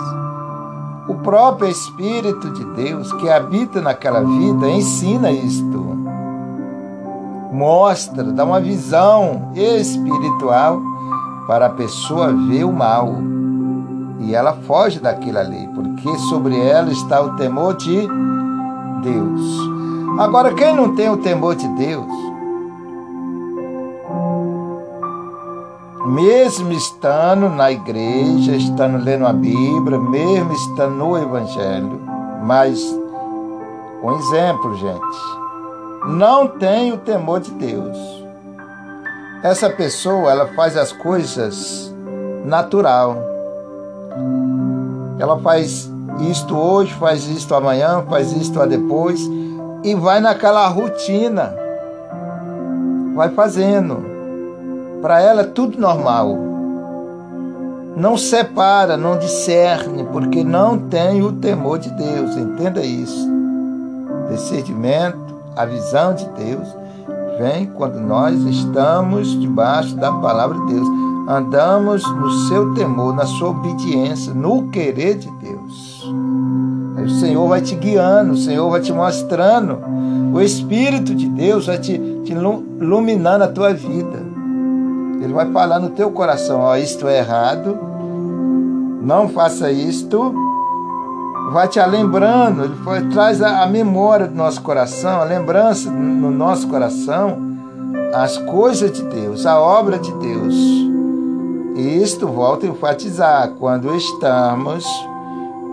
O 1.08 1.16
próprio 1.16 1.70
Espírito 1.70 2.50
de 2.52 2.64
Deus 2.74 3.12
que 3.14 3.30
habita 3.30 3.82
naquela 3.82 4.22
vida 4.22 4.70
ensina 4.70 5.30
isto. 5.30 5.84
Mostra, 7.52 8.24
dá 8.24 8.46
uma 8.46 8.62
visão 8.62 9.52
espiritual 9.54 10.82
para 11.46 11.66
a 11.66 11.70
pessoa 11.70 12.34
ver 12.34 12.64
o 12.64 12.72
mal. 12.72 13.14
E 14.22 14.34
ela 14.34 14.54
foge 14.66 15.00
daquilo 15.00 15.38
ali, 15.38 15.68
porque 15.76 16.18
sobre 16.30 16.58
ela 16.58 16.90
está 16.90 17.22
o 17.22 17.36
temor 17.36 17.76
de 17.76 18.08
Deus. 19.04 19.73
Agora, 20.18 20.54
quem 20.54 20.76
não 20.76 20.96
tem 20.96 21.10
o 21.10 21.18
temor 21.18 21.56
de 21.56 21.68
Deus, 21.70 22.06
mesmo 26.06 26.72
estando 26.72 27.50
na 27.50 27.72
igreja, 27.72 28.56
estando 28.56 29.04
lendo 29.04 29.26
a 29.26 29.34
Bíblia, 29.34 29.98
mesmo 29.98 30.54
estando 30.54 30.96
no 30.96 31.18
Evangelho, 31.18 32.00
mas 32.44 32.80
um 34.04 34.12
exemplo, 34.12 34.76
gente, 34.78 36.10
não 36.10 36.48
tem 36.48 36.92
o 36.92 36.98
temor 36.98 37.40
de 37.40 37.50
Deus. 37.52 37.98
Essa 39.42 39.70
pessoa, 39.70 40.30
ela 40.30 40.48
faz 40.54 40.78
as 40.78 40.92
coisas 40.92 41.94
natural. 42.46 43.18
Ela 45.18 45.40
faz 45.40 45.90
isto 46.30 46.56
hoje, 46.56 46.94
faz 46.94 47.28
isto 47.28 47.56
amanhã, 47.56 48.04
faz 48.08 48.32
isto 48.32 48.62
a 48.62 48.66
depois 48.66 49.20
e 49.84 49.94
vai 49.96 50.20
naquela 50.20 50.68
rotina. 50.68 51.54
Vai 53.16 53.30
fazendo 53.30 54.14
para 55.04 55.20
ela 55.20 55.42
é 55.42 55.44
tudo 55.44 55.78
normal. 55.78 56.38
Não 57.98 58.18
separa, 58.18 58.96
não 58.96 59.20
discerne, 59.20 60.06
porque 60.06 60.46
não 60.46 60.80
tem 60.80 61.22
o 61.22 61.34
temor 61.34 61.78
de 61.78 61.90
Deus. 61.90 62.38
Entenda 62.38 62.82
isso. 62.82 63.30
Discernimento, 64.30 65.42
a 65.58 65.66
visão 65.66 66.16
de 66.16 66.26
Deus, 66.30 66.68
vem 67.38 67.66
quando 67.66 68.00
nós 68.00 68.34
estamos 68.46 69.38
debaixo 69.42 69.94
da 69.98 70.10
palavra 70.10 70.58
de 70.58 70.74
Deus. 70.74 70.88
Andamos 71.28 72.02
no 72.16 72.32
seu 72.48 72.74
temor, 72.74 73.14
na 73.14 73.26
sua 73.26 73.50
obediência, 73.50 74.34
no 74.34 74.70
querer 74.70 75.16
de 75.16 75.30
Deus. 75.32 75.53
O 77.04 77.10
Senhor 77.10 77.48
vai 77.48 77.62
te 77.62 77.76
guiando, 77.76 78.34
o 78.34 78.38
Senhor 78.38 78.70
vai 78.70 78.82
te 78.82 78.92
mostrando. 78.92 79.80
O 80.34 80.42
Espírito 80.42 81.14
de 81.14 81.28
Deus 81.28 81.68
vai 81.68 81.78
te, 81.78 81.98
te 82.24 82.34
iluminando 82.34 83.44
a 83.44 83.48
tua 83.48 83.74
vida. 83.74 84.24
Ele 85.22 85.34
vai 85.34 85.50
falar 85.52 85.80
no 85.80 85.90
teu 85.90 86.12
coração, 86.12 86.60
ó, 86.60 86.76
isto 86.76 87.08
é 87.08 87.20
errado, 87.20 87.78
não 89.02 89.30
faça 89.30 89.72
isto. 89.72 90.34
Vai 91.52 91.68
te 91.68 91.80
lembrando, 91.86 92.64
ele 92.96 93.10
traz 93.12 93.42
a, 93.42 93.64
a 93.64 93.68
memória 93.68 94.28
do 94.28 94.36
nosso 94.36 94.62
coração, 94.62 95.22
a 95.22 95.24
lembrança 95.24 95.92
no 95.92 96.32
nosso 96.32 96.68
coração, 96.68 97.38
as 98.14 98.38
coisas 98.38 98.92
de 98.92 99.04
Deus, 99.04 99.46
a 99.46 99.60
obra 99.60 100.00
de 100.00 100.12
Deus. 100.14 100.56
E 101.76 102.02
isto 102.02 102.28
volta 102.28 102.66
a 102.66 102.70
enfatizar 102.70 103.50
quando 103.60 103.96
estamos 103.96 104.86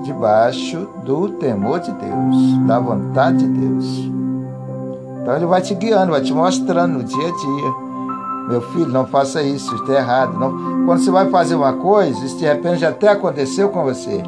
debaixo 0.02 0.88
do 1.04 1.28
temor 1.30 1.80
de 1.80 1.92
Deus, 1.92 2.58
da 2.66 2.78
vontade 2.78 3.38
de 3.38 3.48
Deus. 3.48 4.10
Então 5.20 5.36
ele 5.36 5.46
vai 5.46 5.60
te 5.60 5.74
guiando, 5.74 6.12
vai 6.12 6.20
te 6.20 6.32
mostrando 6.32 6.98
no 6.98 7.04
dia 7.04 7.28
a 7.28 7.30
dia. 7.30 7.90
Meu 8.48 8.60
filho, 8.72 8.88
não 8.88 9.06
faça 9.06 9.42
isso, 9.42 9.74
isso 9.74 9.92
é 9.92 9.96
errado. 9.96 10.38
Não. 10.38 10.84
Quando 10.86 11.00
você 11.00 11.10
vai 11.10 11.28
fazer 11.28 11.54
uma 11.54 11.74
coisa, 11.74 12.24
isso 12.24 12.36
de 12.36 12.44
repente 12.44 12.78
já 12.78 12.88
até 12.88 13.08
aconteceu 13.08 13.68
com 13.68 13.84
você. 13.84 14.22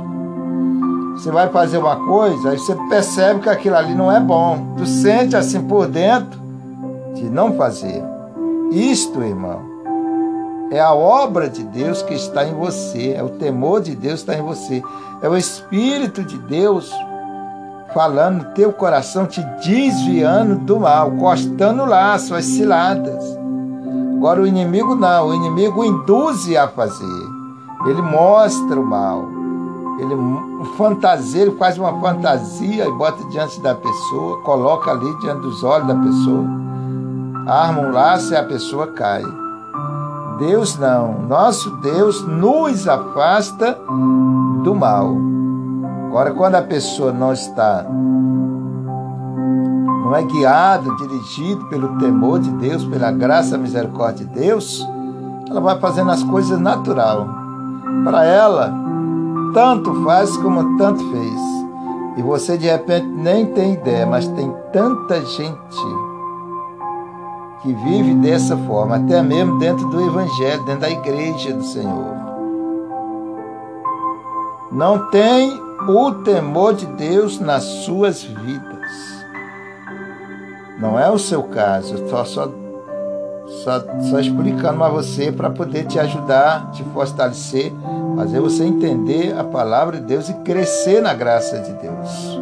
Você 1.17 1.31
vai 1.31 1.49
fazer 1.49 1.79
uma 1.79 1.97
coisa, 1.97 2.51
aí 2.51 2.59
você 2.59 2.75
percebe 2.89 3.41
que 3.41 3.49
aquilo 3.49 3.77
ali 3.77 3.95
não 3.95 4.11
é 4.11 4.21
bom. 4.21 4.75
Tu 4.77 4.87
sente 4.87 5.37
assim 5.37 5.61
por 5.63 5.87
dentro 5.87 6.41
de 7.15 7.25
não 7.25 7.55
fazer. 7.55 8.03
Isto, 8.71 9.23
irmão, 9.23 9.61
é 10.73 10.81
a 10.81 10.95
obra 10.95 11.51
de 11.51 11.63
Deus 11.65 12.01
que 12.01 12.15
está 12.15 12.47
em 12.47 12.55
você, 12.55 13.13
é 13.13 13.23
o 13.23 13.29
temor 13.29 13.83
de 13.83 13.95
Deus 13.95 14.23
que 14.23 14.31
está 14.31 14.35
em 14.35 14.43
você, 14.43 14.83
é 15.21 15.29
o 15.29 15.37
Espírito 15.37 16.25
de 16.25 16.39
Deus 16.39 16.91
falando 17.93 18.43
no 18.43 18.55
teu 18.55 18.73
coração, 18.73 19.27
te 19.27 19.43
desviando 19.63 20.57
do 20.57 20.81
mal, 20.81 21.11
cortando 21.11 21.85
lá 21.85 22.15
as 22.15 22.23
suas 22.23 22.47
ciladas. 22.47 23.23
Agora 24.17 24.41
o 24.41 24.47
inimigo 24.47 24.95
não, 24.95 25.29
o 25.29 25.35
inimigo 25.35 25.85
induz 25.85 26.49
a 26.57 26.67
fazer. 26.69 27.05
Ele 27.85 28.01
mostra 28.01 28.81
o 28.81 28.87
mal. 28.87 29.29
Ele 30.01 30.15
fantasia, 30.79 31.43
ele 31.43 31.57
faz 31.59 31.77
uma 31.77 32.01
fantasia 32.01 32.87
e 32.87 32.93
bota 32.93 33.23
diante 33.29 33.61
da 33.61 33.75
pessoa, 33.75 34.41
coloca 34.41 34.91
ali 34.91 35.19
diante 35.21 35.43
dos 35.43 35.63
olhos 35.63 35.87
da 35.87 35.97
pessoa. 35.97 36.47
Arma 37.47 37.83
um 37.83 37.93
laço 37.93 38.33
e 38.33 38.37
a 38.37 38.45
pessoa 38.45 38.87
cai. 38.87 39.42
Deus 40.39 40.79
não. 40.79 41.23
Nosso 41.29 41.71
Deus 41.77 42.23
nos 42.27 42.89
afasta 42.89 43.79
do 44.63 44.75
mal. 44.75 45.17
Agora, 46.09 46.33
quando 46.33 46.57
a 46.57 46.63
pessoa 46.63 47.13
não 47.13 47.33
está 47.33 47.87
não 50.13 50.19
é 50.19 50.23
guiado, 50.25 50.95
dirigido 50.97 51.65
pelo 51.71 51.97
temor 51.97 52.39
de 52.39 52.51
Deus, 52.51 52.85
pela 52.85 53.11
graça 53.11 53.57
misericórdia 53.57 54.27
de 54.27 54.35
Deus, 54.35 54.87
ela 55.49 55.59
vai 55.59 55.79
fazendo 55.79 56.11
as 56.11 56.23
coisas 56.23 56.61
natural. 56.61 57.27
Para 58.05 58.23
ela, 58.23 58.75
tanto 59.55 60.05
faz 60.05 60.37
como 60.37 60.77
tanto 60.77 61.03
fez. 61.11 61.41
E 62.19 62.23
você 62.23 62.59
de 62.59 62.67
repente 62.67 63.07
nem 63.07 63.47
tem 63.47 63.73
ideia, 63.73 64.05
mas 64.05 64.29
tem 64.29 64.55
tanta 64.71 65.19
gente 65.25 66.02
que 67.63 67.73
vive 67.73 68.15
dessa 68.15 68.57
forma, 68.57 68.97
até 68.97 69.23
mesmo 69.23 69.59
dentro 69.59 69.89
do 69.89 70.05
Evangelho, 70.05 70.65
dentro 70.65 70.81
da 70.81 70.91
igreja 70.91 71.55
do 71.55 71.63
Senhor. 71.63 72.17
Não 74.73 75.11
tem 75.11 75.61
o 75.89 76.11
temor 76.25 76.75
de 76.75 76.87
Deus 76.87 77.39
nas 77.39 77.63
suas 77.63 78.23
vidas. 78.23 78.91
Não 80.79 80.99
é 80.99 81.09
o 81.09 81.19
seu 81.19 81.45
caso, 81.45 81.95
estou 81.95 82.25
só, 82.25 82.51
só, 83.47 83.81
só 84.11 84.19
explicando 84.19 84.83
a 84.83 84.89
você 84.89 85.31
para 85.31 85.51
poder 85.51 85.87
te 85.87 86.01
ajudar, 86.01 86.73
te 86.73 86.83
fortalecer, 86.85 87.73
fazer 88.17 88.41
você 88.41 88.65
entender 88.65 89.39
a 89.39 89.45
palavra 89.45 90.01
de 90.01 90.07
Deus 90.07 90.29
e 90.29 90.35
crescer 90.39 91.01
na 91.01 91.15
graça 91.15 91.59
de 91.59 91.73
Deus. 91.75 92.41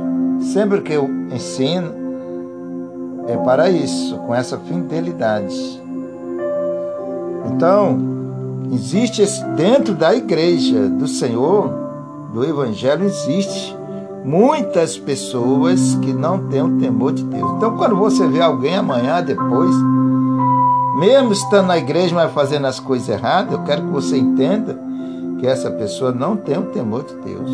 Sempre 0.52 0.80
que 0.80 0.92
eu 0.94 1.04
ensino, 1.30 1.99
é 3.28 3.36
para 3.36 3.70
isso, 3.70 4.16
com 4.18 4.34
essa 4.34 4.58
fidelidade. 4.58 5.80
Então, 7.46 7.98
existe 8.72 9.22
esse, 9.22 9.44
dentro 9.56 9.94
da 9.94 10.14
igreja 10.14 10.88
do 10.88 11.06
Senhor, 11.06 11.70
do 12.32 12.44
Evangelho, 12.44 13.04
existe 13.04 13.76
muitas 14.24 14.98
pessoas 14.98 15.94
que 15.96 16.12
não 16.12 16.48
têm 16.48 16.62
o 16.62 16.78
temor 16.78 17.12
de 17.12 17.24
Deus. 17.24 17.50
Então, 17.56 17.76
quando 17.76 17.96
você 17.96 18.26
vê 18.26 18.40
alguém 18.40 18.76
amanhã, 18.76 19.22
depois, 19.22 19.74
mesmo 20.98 21.32
estando 21.32 21.66
na 21.66 21.78
igreja, 21.78 22.14
mas 22.14 22.32
fazendo 22.32 22.66
as 22.66 22.78
coisas 22.78 23.08
erradas, 23.08 23.52
eu 23.52 23.62
quero 23.64 23.82
que 23.82 23.88
você 23.88 24.18
entenda 24.18 24.89
que 25.40 25.46
essa 25.46 25.70
pessoa 25.70 26.12
não 26.12 26.36
tem 26.36 26.58
o 26.58 26.66
temor 26.66 27.02
de 27.04 27.14
Deus. 27.14 27.50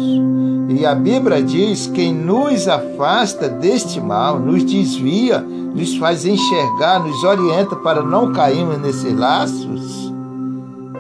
E 0.69 0.85
a 0.85 0.95
Bíblia 0.95 1.43
diz: 1.43 1.87
quem 1.87 2.13
nos 2.13 2.69
afasta 2.69 3.49
deste 3.49 4.01
mal, 4.01 4.39
nos 4.39 4.65
desvia, 4.65 5.41
nos 5.41 5.97
faz 5.97 6.27
enxergar, 6.27 6.99
nos 6.99 7.23
orienta 7.25 7.77
para 7.77 8.03
não 8.03 8.33
cairmos 8.33 8.79
nesses 8.79 9.17
laços, 9.17 10.13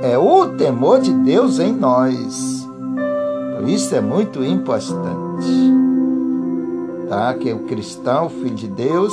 é 0.01 0.16
o 0.16 0.47
temor 0.57 1.01
de 1.01 1.12
Deus 1.12 1.59
em 1.59 1.72
nós. 1.72 2.66
Então, 3.57 3.68
isso 3.68 3.95
é 3.95 4.01
muito 4.01 4.45
importante 4.45 5.76
tá? 7.09 7.34
Que 7.34 7.53
o 7.53 7.61
cristão, 7.61 8.26
o 8.26 8.30
filho 8.30 8.55
de 8.55 8.68
Deus, 8.68 9.12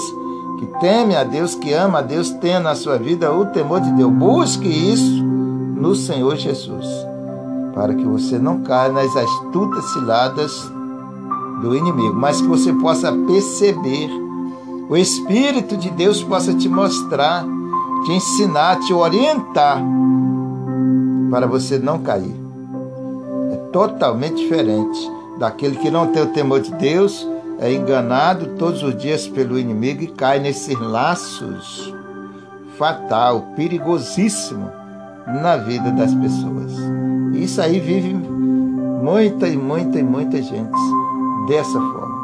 que 0.59 0.65
teme 0.79 1.15
a 1.15 1.23
Deus, 1.23 1.55
que 1.55 1.73
ama 1.73 1.99
a 1.99 2.01
Deus, 2.01 2.31
tenha 2.31 2.59
na 2.59 2.75
sua 2.75 2.97
vida 2.97 3.31
o 3.31 3.45
temor 3.47 3.81
de 3.81 3.91
Deus. 3.91 4.11
Busque 4.11 4.67
isso 4.67 5.23
no 5.23 5.95
Senhor 5.95 6.35
Jesus. 6.35 7.12
Para 7.73 7.93
que 7.93 8.05
você 8.05 8.37
não 8.37 8.61
caia 8.61 8.91
nas 8.91 9.15
astutas 9.15 9.83
ciladas 9.91 10.71
do 11.61 11.75
inimigo, 11.75 12.13
mas 12.13 12.41
que 12.41 12.47
você 12.47 12.71
possa 12.73 13.11
perceber, 13.11 14.09
o 14.89 14.95
Espírito 14.95 15.75
de 15.77 15.89
Deus 15.89 16.23
possa 16.23 16.53
te 16.53 16.69
mostrar, 16.69 17.45
te 18.05 18.11
ensinar, 18.11 18.79
te 18.81 18.93
orientar, 18.93 19.81
para 21.31 21.47
você 21.47 21.79
não 21.79 21.99
cair. 21.99 22.35
É 23.51 23.55
totalmente 23.71 24.35
diferente 24.35 25.11
daquele 25.39 25.77
que 25.77 25.89
não 25.89 26.07
tem 26.07 26.21
o 26.21 26.33
temor 26.33 26.59
de 26.59 26.71
Deus, 26.73 27.27
é 27.59 27.73
enganado 27.73 28.57
todos 28.57 28.83
os 28.83 28.95
dias 28.97 29.27
pelo 29.27 29.57
inimigo 29.57 30.03
e 30.03 30.07
cai 30.07 30.39
nesses 30.39 30.77
laços 30.79 31.93
fatal, 32.77 33.45
perigosíssimo 33.55 34.82
na 35.27 35.57
vida 35.57 35.91
das 35.91 36.13
pessoas. 36.13 36.71
Isso 37.33 37.61
aí 37.61 37.79
vive 37.79 38.13
muita 38.13 39.47
e 39.47 39.57
muita 39.57 39.99
e 39.99 40.03
muita 40.03 40.41
gente 40.41 40.71
dessa 41.47 41.79
forma. 41.79 42.23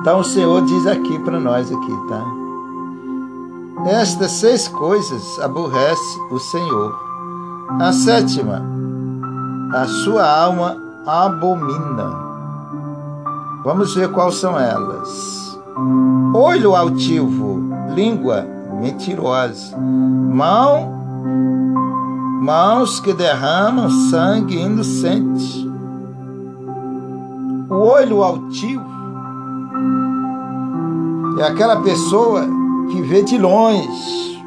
Então 0.00 0.20
o 0.20 0.24
Senhor 0.24 0.64
diz 0.64 0.86
aqui 0.86 1.18
para 1.20 1.38
nós 1.38 1.70
aqui, 1.70 1.96
tá? 2.08 2.24
Estas 3.86 4.32
seis 4.32 4.68
coisas 4.68 5.38
aborrece 5.40 6.20
o 6.30 6.38
Senhor. 6.38 6.98
A 7.80 7.92
sétima, 7.92 8.62
a 9.72 9.86
sua 10.04 10.26
alma 10.26 10.76
abomina. 11.06 12.10
Vamos 13.64 13.94
ver 13.94 14.10
quais 14.10 14.36
são 14.36 14.58
elas. 14.58 15.58
Olho 16.34 16.74
altivo, 16.74 17.60
língua 17.94 18.46
mentirosa, 18.80 19.76
mão, 19.76 20.99
mãos 22.42 23.00
que 23.00 23.12
derramam 23.12 23.88
sangue 24.10 24.58
inocente, 24.58 25.68
o 27.70 27.74
olho 27.74 28.22
altivo 28.22 28.90
é 31.38 31.44
aquela 31.44 31.80
pessoa 31.80 32.44
que 32.90 33.00
vê 33.02 33.22
de 33.22 33.38
longe. 33.38 34.44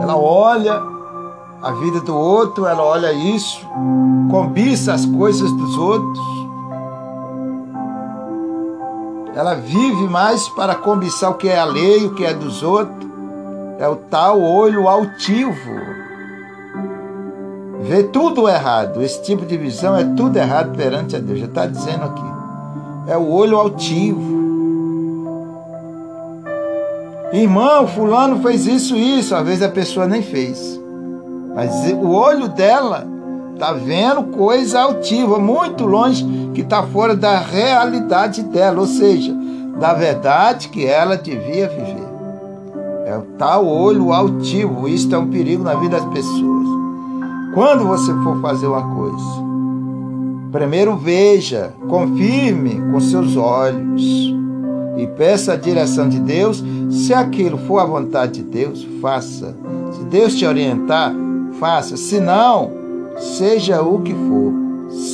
Ela 0.00 0.16
olha 0.16 0.82
a 1.62 1.70
vida 1.72 2.00
do 2.00 2.14
outro, 2.14 2.66
ela 2.66 2.82
olha 2.82 3.12
isso, 3.12 3.66
cobiça 4.30 4.92
as 4.92 5.06
coisas 5.06 5.50
dos 5.52 5.78
outros. 5.78 6.42
Ela 9.34 9.54
vive 9.54 10.08
mais 10.08 10.48
para 10.50 10.74
cobiçar 10.74 11.30
o 11.30 11.34
que 11.34 11.48
é 11.48 11.58
alheio, 11.58 12.08
o 12.08 12.14
que 12.14 12.24
é 12.24 12.34
dos 12.34 12.62
outros. 12.62 13.01
É 13.78 13.88
o 13.88 13.96
tal 13.96 14.40
olho 14.40 14.88
altivo 14.88 16.02
vê 17.82 18.04
tudo 18.04 18.48
errado. 18.48 19.02
Esse 19.02 19.20
tipo 19.22 19.44
de 19.44 19.56
visão 19.56 19.96
é 19.96 20.04
tudo 20.04 20.36
errado 20.36 20.76
perante 20.76 21.16
a 21.16 21.18
Deus. 21.18 21.40
Já 21.40 21.46
está 21.46 21.66
dizendo 21.66 22.04
aqui. 22.04 22.24
É 23.08 23.16
o 23.16 23.28
olho 23.30 23.58
altivo. 23.58 24.40
Irmão, 27.32 27.86
fulano 27.88 28.40
fez 28.40 28.66
isso, 28.66 28.96
isso. 28.96 29.34
Às 29.34 29.44
vezes 29.44 29.62
a 29.62 29.68
pessoa 29.68 30.06
nem 30.06 30.22
fez. 30.22 30.80
Mas 31.54 31.92
o 31.92 32.10
olho 32.10 32.48
dela 32.48 33.06
está 33.54 33.72
vendo 33.72 34.24
coisa 34.24 34.80
altiva, 34.80 35.38
muito 35.38 35.84
longe, 35.84 36.24
que 36.54 36.62
está 36.62 36.82
fora 36.82 37.14
da 37.14 37.38
realidade 37.38 38.42
dela, 38.42 38.80
ou 38.80 38.86
seja, 38.86 39.34
da 39.78 39.92
verdade 39.92 40.68
que 40.68 40.86
ela 40.86 41.16
devia 41.16 41.68
viver. 41.68 42.11
É 43.12 43.18
o 43.18 43.22
tal 43.36 43.66
olho 43.66 44.10
altivo. 44.10 44.88
Isso 44.88 45.14
é 45.14 45.18
um 45.18 45.28
perigo 45.28 45.62
na 45.62 45.74
vida 45.74 46.00
das 46.00 46.08
pessoas. 46.08 46.66
Quando 47.52 47.86
você 47.86 48.10
for 48.24 48.40
fazer 48.40 48.66
uma 48.66 48.94
coisa, 48.94 49.42
primeiro 50.50 50.96
veja, 50.96 51.74
confirme 51.90 52.80
com 52.90 52.98
seus 53.00 53.36
olhos 53.36 54.02
e 54.96 55.06
peça 55.08 55.52
a 55.52 55.56
direção 55.56 56.08
de 56.08 56.20
Deus. 56.20 56.64
Se 56.90 57.12
aquilo 57.12 57.58
for 57.58 57.80
a 57.80 57.84
vontade 57.84 58.42
de 58.42 58.44
Deus, 58.44 58.82
faça. 59.02 59.54
Se 59.92 60.04
Deus 60.04 60.34
te 60.34 60.46
orientar, 60.46 61.14
faça. 61.60 61.98
Se 61.98 62.18
não, 62.18 62.70
seja 63.18 63.82
o 63.82 64.00
que 64.00 64.14
for, 64.14 64.54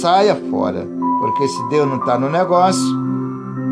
saia 0.00 0.36
fora. 0.48 0.86
Porque 1.20 1.48
se 1.48 1.68
Deus 1.68 1.88
não 1.88 1.96
está 1.96 2.16
no 2.16 2.30
negócio, 2.30 2.96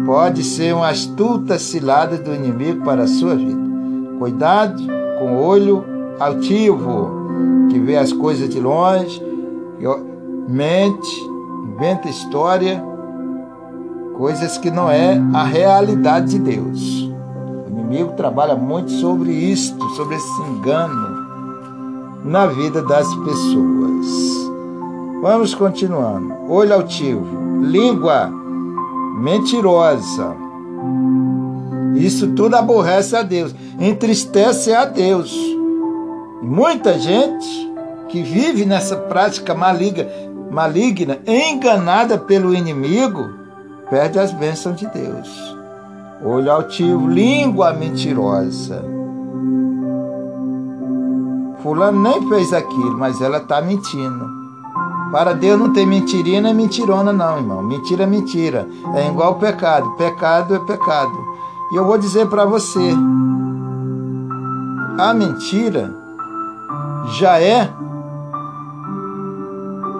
pode 0.04 0.42
ser 0.42 0.74
uma 0.74 0.88
astuta 0.88 1.60
cilada 1.60 2.16
do 2.16 2.34
inimigo 2.34 2.82
para 2.84 3.04
a 3.04 3.08
sua 3.08 3.36
vida. 3.36 3.65
Cuidado 4.18 4.82
com 5.18 5.36
o 5.36 5.44
olho 5.44 5.84
altivo 6.18 7.10
que 7.70 7.78
vê 7.78 7.96
as 7.96 8.12
coisas 8.12 8.48
de 8.48 8.60
longe, 8.60 9.22
mente, 10.48 11.30
inventa 11.64 12.08
história, 12.08 12.82
coisas 14.16 14.56
que 14.56 14.70
não 14.70 14.90
é 14.90 15.20
a 15.34 15.44
realidade 15.44 16.30
de 16.30 16.38
Deus. 16.38 17.12
O 17.66 17.68
inimigo 17.68 18.12
trabalha 18.12 18.56
muito 18.56 18.90
sobre 18.92 19.30
isto, 19.32 19.84
sobre 19.90 20.16
esse 20.16 20.42
engano 20.42 21.16
na 22.24 22.46
vida 22.46 22.82
das 22.82 23.06
pessoas. 23.16 24.06
Vamos 25.20 25.54
continuando. 25.54 26.34
Olho 26.48 26.74
altivo, 26.74 27.26
língua 27.62 28.30
mentirosa. 29.18 30.45
Isso 31.96 32.28
tudo 32.28 32.56
aborrece 32.56 33.16
a 33.16 33.22
Deus, 33.22 33.54
entristece 33.80 34.72
a 34.72 34.84
Deus. 34.84 35.34
Muita 36.42 36.98
gente 36.98 37.46
que 38.08 38.22
vive 38.22 38.64
nessa 38.64 38.96
prática 38.96 39.54
maligna, 39.54 40.06
maligna, 40.50 41.18
enganada 41.26 42.18
pelo 42.18 42.54
inimigo, 42.54 43.30
perde 43.90 44.18
as 44.18 44.32
bênçãos 44.32 44.76
de 44.76 44.86
Deus. 44.86 45.56
Olho 46.24 46.50
altivo, 46.50 47.08
língua 47.08 47.72
mentirosa. 47.72 48.84
Fulano 51.62 52.00
nem 52.00 52.28
fez 52.28 52.52
aquilo, 52.52 52.96
mas 52.96 53.20
ela 53.20 53.38
está 53.38 53.60
mentindo. 53.60 54.24
Para 55.10 55.32
Deus 55.32 55.58
não 55.58 55.72
tem 55.72 55.86
mentirinha 55.86 56.40
nem 56.40 56.54
mentirona, 56.54 57.12
não, 57.12 57.38
irmão. 57.38 57.62
Mentira 57.62 58.04
é 58.04 58.06
mentira. 58.06 58.68
É 58.94 59.06
igual 59.08 59.36
pecado. 59.36 59.90
Pecado 59.96 60.54
é 60.54 60.58
pecado. 60.60 61.35
E 61.72 61.76
eu 61.76 61.84
vou 61.84 61.98
dizer 61.98 62.26
para 62.26 62.44
você: 62.44 62.94
a 64.98 65.12
mentira 65.12 65.92
já 67.18 67.40
é 67.40 67.68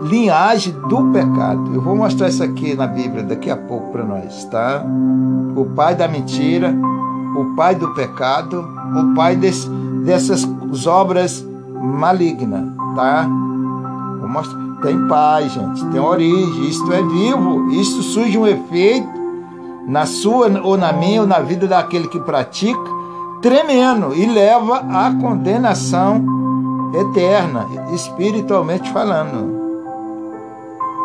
linhagem 0.03 0.73
do 0.89 1.11
pecado. 1.13 1.75
Eu 1.75 1.81
vou 1.81 1.97
mostrar 1.97 2.29
isso 2.29 2.43
aqui 2.43 2.75
na 2.75 2.87
Bíblia 2.87 3.25
daqui 3.25 3.51
a 3.51 3.57
pouco 3.57 3.91
para 3.91 4.05
nós, 4.05 4.45
tá? 4.45 4.85
O 5.57 5.65
pai 5.65 5.97
da 5.97 6.07
mentira, 6.07 6.73
o 7.37 7.57
pai 7.57 7.75
do 7.75 7.93
pecado, 7.95 8.65
o 8.95 9.15
pai 9.17 9.35
desse, 9.35 9.69
dessas 10.05 10.47
obras 10.87 11.45
malignas, 11.83 12.65
tá? 12.95 13.29
Vou 14.21 14.29
mostrar. 14.29 14.67
Tem 14.83 15.09
pai, 15.09 15.49
gente, 15.49 15.85
tem 15.87 15.99
origem, 15.99 16.69
isto 16.69 16.93
é 16.93 17.03
vivo, 17.03 17.71
isto 17.71 18.03
surge 18.03 18.37
um 18.37 18.47
efeito 18.47 19.16
na 19.87 20.05
sua 20.05 20.49
ou 20.63 20.77
na 20.77 20.93
minha 20.93 21.21
ou 21.21 21.27
na 21.27 21.39
vida 21.39 21.67
daquele 21.67 22.09
que 22.09 22.21
pratica, 22.21 22.91
tremendo 23.41 24.15
e 24.15 24.27
leva 24.27 24.79
à 24.79 25.13
condenação 25.21 26.25
eterna, 26.95 27.67
espiritualmente 27.93 28.91
falando. 28.93 29.65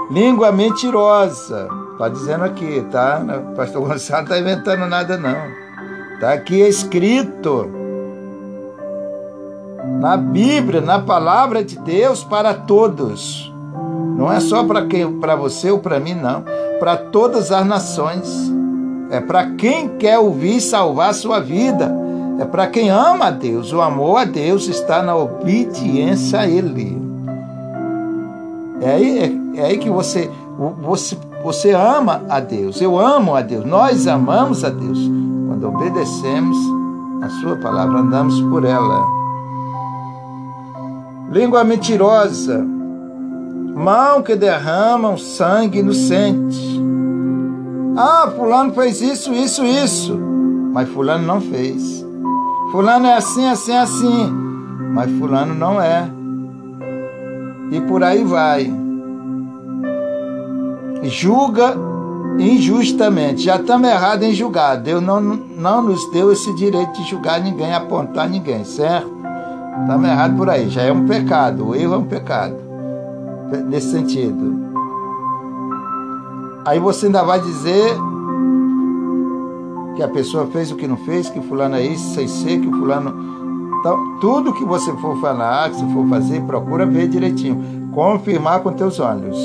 Língua 0.10 0.52
mentirosa, 0.52 1.70
está 1.94 2.10
dizendo 2.10 2.44
aqui, 2.44 2.86
tá? 2.92 3.22
O 3.52 3.56
pastor 3.56 3.88
Gonçalo 3.88 4.24
não 4.24 4.24
está 4.24 4.40
inventando 4.40 4.86
nada, 4.88 5.18
não. 5.18 5.38
Está 6.16 6.34
aqui 6.34 6.60
escrito 6.62 7.70
na 10.00 10.18
Bíblia, 10.18 10.82
na 10.82 11.00
palavra 11.00 11.64
de 11.64 11.78
Deus 11.80 12.24
para 12.24 12.54
todos. 12.54 13.52
Não 14.18 14.32
é 14.32 14.40
só 14.40 14.64
para 14.64 14.86
quem, 14.86 15.20
para 15.20 15.36
você 15.36 15.72
ou 15.72 15.80
para 15.80 16.00
mim, 16.00 16.14
não. 16.14 16.44
Para 16.80 16.98
todas 16.98 17.52
as 17.52 17.66
nações. 17.66 18.52
É 19.12 19.20
para 19.20 19.51
quem 19.51 19.89
quer 19.97 20.18
ouvir 20.18 20.62
salvar 20.62 21.14
sua 21.14 21.39
vida 21.39 22.01
é 22.41 22.45
para 22.45 22.66
quem 22.66 22.89
ama 22.89 23.26
a 23.26 23.30
Deus. 23.30 23.72
O 23.72 23.82
amor 23.82 24.18
a 24.18 24.26
Deus 24.26 24.68
está 24.68 25.03
na 25.03 25.16
obediência 25.16 26.39
a 26.39 26.47
Ele. 26.47 26.99
É 28.82 28.93
aí, 28.93 29.20
é, 29.20 29.59
é 29.59 29.66
aí 29.68 29.78
que 29.78 29.91
você, 29.91 30.28
você, 30.82 31.16
você 31.43 31.72
ama 31.72 32.24
a 32.28 32.39
Deus. 32.39 32.82
Eu 32.82 32.97
amo 32.97 33.36
a 33.36 33.41
Deus. 33.41 33.64
Nós 33.64 34.07
amamos 34.07 34.64
a 34.64 34.70
Deus. 34.70 34.97
Quando 35.47 35.68
obedecemos 35.68 36.57
a 37.22 37.30
Sua 37.41 37.57
palavra, 37.57 37.99
andamos 37.99 38.41
por 38.41 38.66
ela. 38.66 39.05
Língua 41.32 41.64
mentirosa, 41.64 42.57
mão 43.76 44.24
que 44.24 44.36
derrama 44.36 45.16
sangue 45.20 45.78
inocente. 45.78 46.82
Ah, 47.96 48.32
Fulano 48.36 48.74
fez 48.74 49.02
isso, 49.02 49.34
isso, 49.34 49.66
isso. 49.66 50.18
Mas 50.74 50.89
Fulano 50.89 51.26
não 51.26 51.42
fez. 51.42 52.06
Fulano 52.72 53.06
é 53.06 53.16
assim, 53.16 53.46
assim, 53.48 53.76
assim. 53.76 54.30
Mas 54.94 55.12
Fulano 55.20 55.54
não 55.54 55.82
é. 55.82 56.10
e 57.72 57.82
por 57.82 58.04
aí 58.04 58.24
vai. 58.24 58.72
Julga 61.04 61.76
injustamente. 62.39 63.44
Já 63.44 63.58
estamos 63.58 63.89
errados 63.89 64.26
em 64.26 64.34
julgar. 64.34 64.78
Deus 64.78 65.02
não, 65.02 65.20
não 65.20 65.82
nos 65.82 66.10
deu 66.12 66.32
esse 66.32 66.54
direito 66.56 66.94
de 66.94 67.10
julgar 67.10 67.42
ninguém, 67.42 67.74
apontar 67.74 68.30
ninguém, 68.30 68.64
certo? 68.64 69.12
Estamos 69.82 70.10
errados 70.10 70.38
por 70.38 70.50
aí. 70.50 70.70
Já 70.70 70.84
é 70.84 70.92
um 70.92 71.06
pecado. 71.08 71.70
O 71.70 71.76
erro 71.76 71.96
é 71.96 71.98
um 71.98 72.06
pecado. 72.06 72.56
Nesse 73.68 73.92
sentido. 73.92 74.71
Aí 76.66 76.80
você 76.80 77.07
ainda 77.07 77.24
vai 77.24 77.39
dizer 77.39 77.97
que 79.95 80.03
a 80.03 80.07
pessoa 80.07 80.47
fez 80.47 80.72
o 80.72 80.76
que 80.76 80.88
não 80.88 80.97
fez, 80.97 81.30
que 81.30 81.41
fulano 81.41 81.76
é 81.76 81.84
isso, 81.84 82.14
sei 82.14 82.28
ser, 82.28 82.59
que 82.59 82.70
fulano. 82.70 83.32
Então, 83.80 84.20
tudo 84.20 84.53
que 84.53 84.64
você 84.64 84.91
for 84.97 85.20
falar, 85.20 85.70
que 85.70 85.78
você 85.78 85.93
for 85.93 86.07
fazer, 86.07 86.41
procura 86.43 86.86
ver 86.86 87.07
direitinho. 87.07 87.89
Confirmar 87.93 88.59
com 88.62 88.72
teus 88.74 88.99
olhos. 88.99 89.38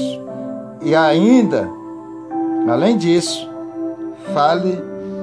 E 0.83 0.95
ainda, 0.95 1.71
além 2.69 2.99
disso, 2.99 3.49
fale 4.35 4.79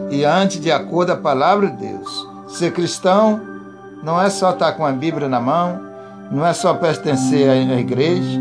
e 0.09 0.25
ande 0.25 0.59
de 0.59 0.71
acordo 0.71 1.11
a 1.11 1.17
palavra 1.17 1.67
de 1.69 1.77
Deus. 1.77 2.27
Ser 2.47 2.73
cristão 2.73 3.39
não 4.03 4.19
é 4.19 4.29
só 4.29 4.51
estar 4.51 4.73
com 4.73 4.85
a 4.85 4.91
Bíblia 4.91 5.29
na 5.29 5.39
mão, 5.39 5.79
não 6.31 6.45
é 6.45 6.53
só 6.53 6.73
pertencer 6.73 7.49
à 7.49 7.79
igreja, 7.79 8.39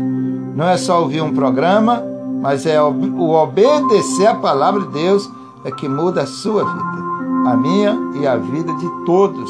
não 0.55 0.67
é 0.67 0.75
só 0.75 1.01
ouvir 1.01 1.21
um 1.21 1.33
programa, 1.33 2.03
mas 2.43 2.65
é 2.65 2.79
o 2.81 3.29
obedecer 3.29 4.27
a 4.27 4.35
palavra 4.35 4.81
de 4.81 4.89
Deus 4.89 5.31
é 5.63 5.71
que 5.71 5.87
muda 5.87 6.23
a 6.23 6.27
sua 6.27 6.65
vida, 6.65 7.49
a 7.49 7.55
minha 7.55 7.97
e 8.15 8.27
a 8.27 8.35
vida 8.35 8.73
de 8.73 9.05
todos 9.05 9.49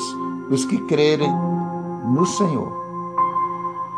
os 0.51 0.63
que 0.63 0.77
crerem 0.77 1.33
no 2.05 2.23
Senhor. 2.23 2.71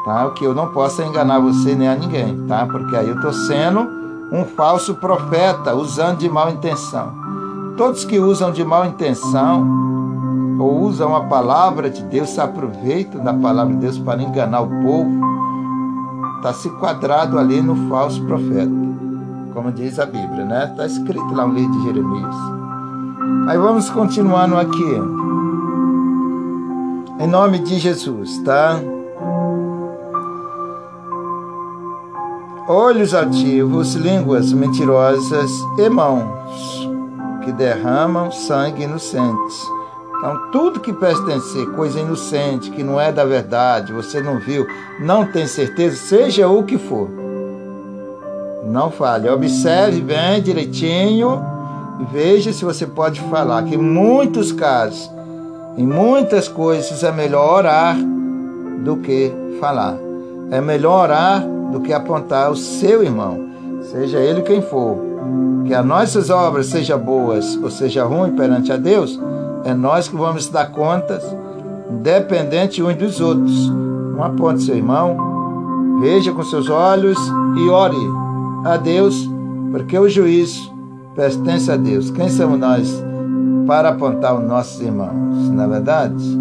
Tá? 0.05 0.27
O 0.27 0.31
que 0.31 0.45
eu 0.45 0.55
não 0.55 0.69
posso 0.69 1.01
é 1.01 1.07
enganar 1.07 1.39
você 1.39 1.75
nem 1.75 1.89
a 1.89 1.95
ninguém, 1.95 2.47
tá? 2.47 2.65
Porque 2.65 2.95
aí 2.95 3.09
eu 3.09 3.15
estou 3.15 3.33
sendo 3.33 3.81
um 4.31 4.45
falso 4.45 4.95
profeta, 4.95 5.75
usando 5.75 6.19
de 6.19 6.29
mal 6.29 6.49
intenção. 6.49 7.11
Todos 7.75 8.05
que 8.05 8.17
usam 8.17 8.49
de 8.49 8.63
mal 8.63 8.85
intenção 8.85 10.57
ou 10.57 10.83
usam 10.83 11.13
a 11.13 11.25
palavra 11.25 11.89
de 11.89 12.01
Deus, 12.03 12.29
se 12.29 12.39
aproveitam 12.39 13.21
da 13.21 13.33
palavra 13.33 13.73
de 13.73 13.79
Deus 13.81 13.97
para 13.97 14.23
enganar 14.23 14.61
o 14.61 14.69
povo, 14.69 15.11
está 16.37 16.53
se 16.53 16.69
quadrado 16.69 17.37
ali 17.37 17.61
no 17.61 17.89
falso 17.89 18.23
profeta 18.23 18.84
como 19.55 19.71
diz 19.71 19.97
a 19.99 20.05
Bíblia, 20.05 20.43
né? 20.43 20.67
Está 20.69 20.85
escrito 20.85 21.33
lá 21.33 21.47
no 21.47 21.53
livro 21.53 21.71
de 21.71 21.83
Jeremias. 21.85 22.35
Aí 23.47 23.57
vamos 23.57 23.89
continuando 23.89 24.57
aqui. 24.57 25.01
Em 27.21 27.27
nome 27.27 27.59
de 27.59 27.79
Jesus, 27.79 28.37
tá? 28.39 28.77
Olhos 32.67 33.13
ativos, 33.13 33.93
línguas 33.93 34.51
mentirosas 34.51 35.49
e 35.77 35.89
mãos 35.89 36.89
que 37.45 37.53
derramam 37.53 38.31
sangue 38.31 38.83
inocente. 38.83 39.55
Então, 40.17 40.51
tudo 40.51 40.81
que 40.81 40.91
pertencer, 40.91 41.71
coisa 41.71 41.99
inocente, 41.99 42.71
que 42.71 42.83
não 42.83 42.99
é 42.99 43.09
da 43.09 43.23
verdade, 43.23 43.93
você 43.93 44.19
não 44.19 44.37
viu, 44.37 44.67
não 44.99 45.25
tem 45.25 45.47
certeza, 45.47 45.95
seja 45.95 46.47
o 46.49 46.63
que 46.63 46.77
for 46.77 47.24
não 48.76 48.91
fale. 48.91 49.30
Observe 49.30 50.01
bem 50.01 50.41
direitinho 50.41 51.41
e 51.99 52.03
veja 52.13 52.51
se 52.51 52.65
você 52.65 52.86
pode 52.86 53.21
falar. 53.21 53.63
Que 53.63 53.76
em 53.76 53.80
muitos 53.80 54.51
casos, 54.51 55.09
em 55.78 55.88
muitas 55.88 56.49
coisas, 56.49 57.01
é 57.03 57.11
melhor 57.11 57.59
orar 57.59 57.95
do 58.84 58.97
que 58.97 59.34
falar. 59.61 59.95
É 60.51 60.59
melhor 60.59 61.05
orar 61.05 61.43
do 61.71 61.80
que 61.80 61.93
apontar 61.93 62.51
o 62.51 62.55
seu 62.55 63.01
irmão, 63.01 63.49
seja 63.91 64.19
ele 64.19 64.41
quem 64.41 64.61
for. 64.61 64.97
Que 65.65 65.73
as 65.73 65.84
nossas 65.84 66.30
obras 66.30 66.67
sejam 66.67 66.99
boas 66.99 67.57
ou 67.63 67.71
seja 67.71 68.03
ruim 68.03 68.36
perante 68.36 68.71
a 68.71 68.78
Deus, 68.78 69.19
é 69.63 69.73
nós 69.73 70.07
que 70.07 70.15
vamos 70.15 70.47
dar 70.47 70.71
contas, 70.71 71.23
independente 71.89 72.84
uns 72.84 72.95
dos 72.95 73.19
outros. 73.19 73.69
Não 73.69 74.23
aponte 74.23 74.63
seu 74.63 74.76
irmão, 74.76 75.97
veja 76.01 76.32
com 76.32 76.43
seus 76.43 76.69
olhos 76.69 77.17
e 77.57 77.69
ore 77.69 78.24
a 78.66 78.78
Deus, 78.78 79.30
porque 79.72 79.97
o 79.97 80.09
juízo 80.09 80.74
pertence 81.16 81.72
a 81.72 81.78
Deus. 81.78 82.09
Quem 82.09 82.28
somos 82.28 82.59
nós 82.59 83.03
para 83.68 83.89
apontar 83.89 84.36
os 84.36 84.43
nossos 84.43 84.82
irmãos? 84.82 85.49
Na 85.51 85.66
é 85.66 85.68
verdade, 85.68 86.39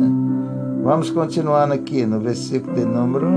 vamos 0.82 1.10
continuando 1.10 1.74
aqui 1.74 2.06
no 2.06 2.18
versículo 2.18 2.74
de 2.74 2.84
número. 2.86 3.28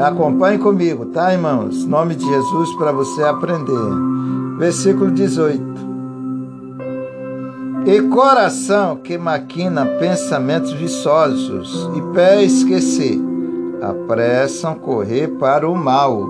Acompanhe 0.00 0.58
comigo, 0.58 1.06
tá, 1.06 1.32
irmãos? 1.32 1.84
Nome 1.84 2.14
de 2.14 2.24
Jesus 2.24 2.74
para 2.76 2.92
você 2.92 3.22
aprender. 3.22 4.56
Versículo 4.58 5.10
18. 5.10 5.78
E 7.84 8.02
coração 8.02 8.96
que 8.96 9.18
maquina 9.18 9.84
pensamentos 9.98 10.72
viçosos 10.72 11.90
e 11.96 12.02
pé 12.14 12.44
esquecer 12.44 13.27
apressam 13.82 14.74
correr 14.74 15.28
para 15.38 15.68
o 15.68 15.74
mal. 15.74 16.28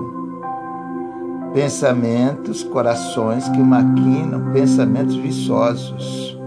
Pensamentos, 1.53 2.63
corações 2.63 3.49
que 3.49 3.59
maquinam, 3.59 4.51
pensamentos 4.53 5.15
viçosos. 5.15 6.37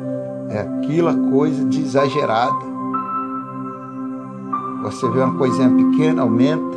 É 0.49 0.61
aquela 0.61 1.15
coisa 1.31 1.65
de 1.65 1.81
exagerada. 1.81 2.73
Você 4.83 5.09
vê 5.11 5.21
uma 5.21 5.37
coisinha 5.39 5.71
pequena, 5.71 6.23
aumenta, 6.23 6.77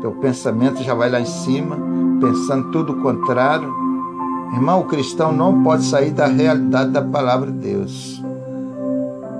teu 0.00 0.12
pensamento 0.12 0.82
já 0.82 0.94
vai 0.94 1.10
lá 1.10 1.20
em 1.20 1.26
cima, 1.26 1.76
pensando 2.20 2.70
tudo 2.70 2.92
o 2.92 3.02
contrário. 3.02 3.68
Irmão, 4.52 4.80
o 4.80 4.84
cristão 4.84 5.30
não 5.30 5.62
pode 5.62 5.84
sair 5.84 6.10
da 6.10 6.26
realidade 6.26 6.90
da 6.90 7.02
palavra 7.02 7.50
de 7.50 7.58
Deus. 7.58 8.22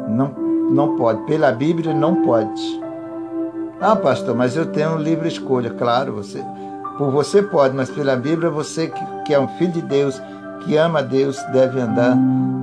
Não, 0.09 0.33
não 0.71 0.97
pode. 0.97 1.23
Pela 1.23 1.51
Bíblia, 1.51 1.95
não 1.95 2.23
pode. 2.23 2.90
Ah, 3.81 3.97
pastor, 3.97 4.35
mas 4.35 4.57
eu 4.57 4.67
tenho 4.67 4.99
livre 4.99 5.27
escolha. 5.27 5.71
Claro, 5.71 6.13
você, 6.13 6.45
por 6.99 7.11
você 7.11 7.43
pode, 7.43 7.75
mas 7.75 7.89
pela 7.89 8.15
Bíblia, 8.15 8.51
você 8.51 8.89
que, 8.89 9.05
que 9.25 9.33
é 9.33 9.41
um 9.41 9.49
filho 9.57 9.73
de 9.73 9.83
Deus, 9.83 10.21
que 10.65 10.77
ama 10.77 10.99
a 10.99 11.03
Deus, 11.03 11.43
deve 11.51 11.81
andar 11.81 12.15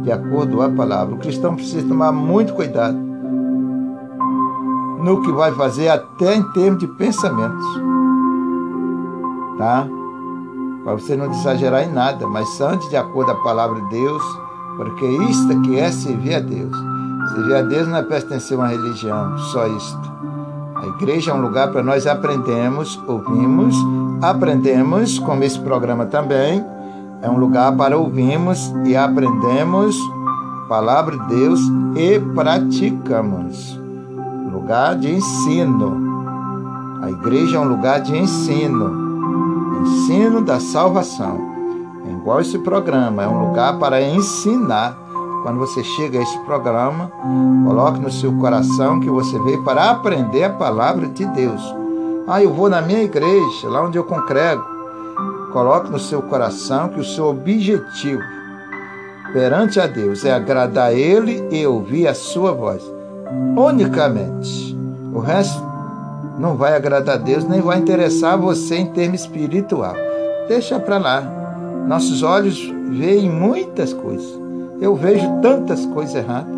de 0.04 0.12
acordo 0.12 0.58
com 0.58 0.62
a 0.62 0.70
palavra. 0.70 1.16
O 1.16 1.18
cristão 1.18 1.56
precisa 1.56 1.88
tomar 1.88 2.12
muito 2.12 2.54
cuidado 2.54 2.96
no 5.02 5.22
que 5.24 5.32
vai 5.32 5.52
fazer, 5.54 5.90
até 5.90 6.36
em 6.36 6.44
termos 6.52 6.80
de 6.80 6.88
pensamentos. 6.88 7.66
Tá? 9.58 9.88
Para 10.84 10.94
você 10.94 11.16
não 11.16 11.32
exagerar 11.32 11.84
em 11.84 11.92
nada, 11.92 12.28
mas 12.28 12.62
antes 12.62 12.88
de 12.90 12.96
acordo 12.96 13.34
com 13.34 13.40
a 13.40 13.44
palavra 13.44 13.82
de 13.82 13.90
Deus, 13.90 14.24
porque 14.76 15.06
isto 15.06 15.52
aqui 15.52 15.80
é 15.80 15.92
servir 15.92 16.36
a 16.36 16.40
Deus. 16.40 16.78
Servir 17.34 17.56
a 17.56 17.62
Deus 17.64 17.88
não 17.88 17.98
é 17.98 18.04
pertencer 18.04 18.56
a 18.56 18.62
uma 18.62 18.68
religião, 18.68 19.36
só 19.38 19.66
isto. 19.66 20.18
A 20.88 20.90
igreja 20.90 21.32
é 21.32 21.34
um 21.34 21.42
lugar 21.42 21.70
para 21.70 21.84
nós 21.84 22.08
aprendermos, 22.08 22.98
ouvimos, 23.06 23.76
aprendemos, 24.22 25.20
como 25.20 25.44
esse 25.44 25.60
programa 25.60 26.06
também, 26.06 26.66
é 27.22 27.30
um 27.30 27.38
lugar 27.38 27.76
para 27.76 27.98
ouvirmos 27.98 28.74
e 28.86 28.96
aprendemos 28.96 29.98
a 30.64 30.68
palavra 30.70 31.18
de 31.18 31.36
Deus 31.36 31.60
e 31.94 32.18
praticamos. 32.34 33.78
Lugar 34.50 34.98
de 34.98 35.12
ensino. 35.12 35.98
A 37.02 37.12
igreja 37.12 37.58
é 37.58 37.60
um 37.60 37.68
lugar 37.68 38.00
de 38.00 38.18
ensino. 38.18 39.82
Ensino 39.82 40.42
da 40.42 40.58
salvação. 40.58 41.38
É 42.08 42.12
igual 42.14 42.40
esse 42.40 42.58
programa, 42.60 43.24
é 43.24 43.28
um 43.28 43.50
lugar 43.50 43.78
para 43.78 44.02
ensinar 44.02 44.98
quando 45.44 45.60
você 45.60 45.84
chega 45.84 46.20
a 46.20 46.22
esse 46.24 46.38
programa, 46.40 47.12
coloque 47.66 48.00
no 48.00 48.12
seu 48.12 48.34
coração 48.34 49.00
que 49.00 49.10
você 49.10 49.38
veio 49.40 49.64
para 49.64 49.92
aprender 49.92 50.44
a 50.44 50.50
palavra 50.50 51.08
de 51.08 51.26
Deus. 51.26 51.62
Ah, 52.28 52.44
eu 52.44 52.54
vou 52.54 52.70
na 52.70 52.82
minha 52.82 53.04
igreja, 53.04 53.70
lá 53.70 53.84
onde 53.84 53.98
eu 53.98 54.04
congrego. 54.04 54.64
Coloque 55.54 55.90
no 55.90 56.00
seu 56.00 56.22
coração 56.22 56.90
que 56.90 57.00
o 57.00 57.06
seu 57.06 57.28
objetivo 57.28 58.22
perante 59.32 59.80
a 59.80 59.88
Deus 59.88 60.26
é 60.26 60.34
agradar 60.34 60.88
a 60.88 60.94
Ele 60.94 61.48
e 61.52 61.66
ouvir 61.66 62.08
a 62.08 62.14
sua 62.14 62.52
voz. 62.52 62.84
Unicamente. 63.56 64.76
O 65.14 65.20
resto 65.20 65.64
não 66.38 66.56
vai 66.56 66.76
agradar 66.76 67.16
a 67.16 67.18
Deus, 67.20 67.44
nem 67.44 67.62
vai 67.62 67.80
interessar 67.80 68.38
você 68.38 68.76
em 68.76 68.88
termo 68.88 69.16
espiritual. 69.16 69.96
Deixa 70.48 70.80
para 70.80 70.98
lá. 70.98 71.22
Nossos 71.88 72.24
olhos 72.24 72.60
veem 72.90 73.30
muitas 73.30 73.94
coisas. 73.94 74.47
Eu 74.80 74.96
vejo 74.96 75.28
tantas 75.42 75.86
coisas 75.88 76.16
erradas, 76.16 76.54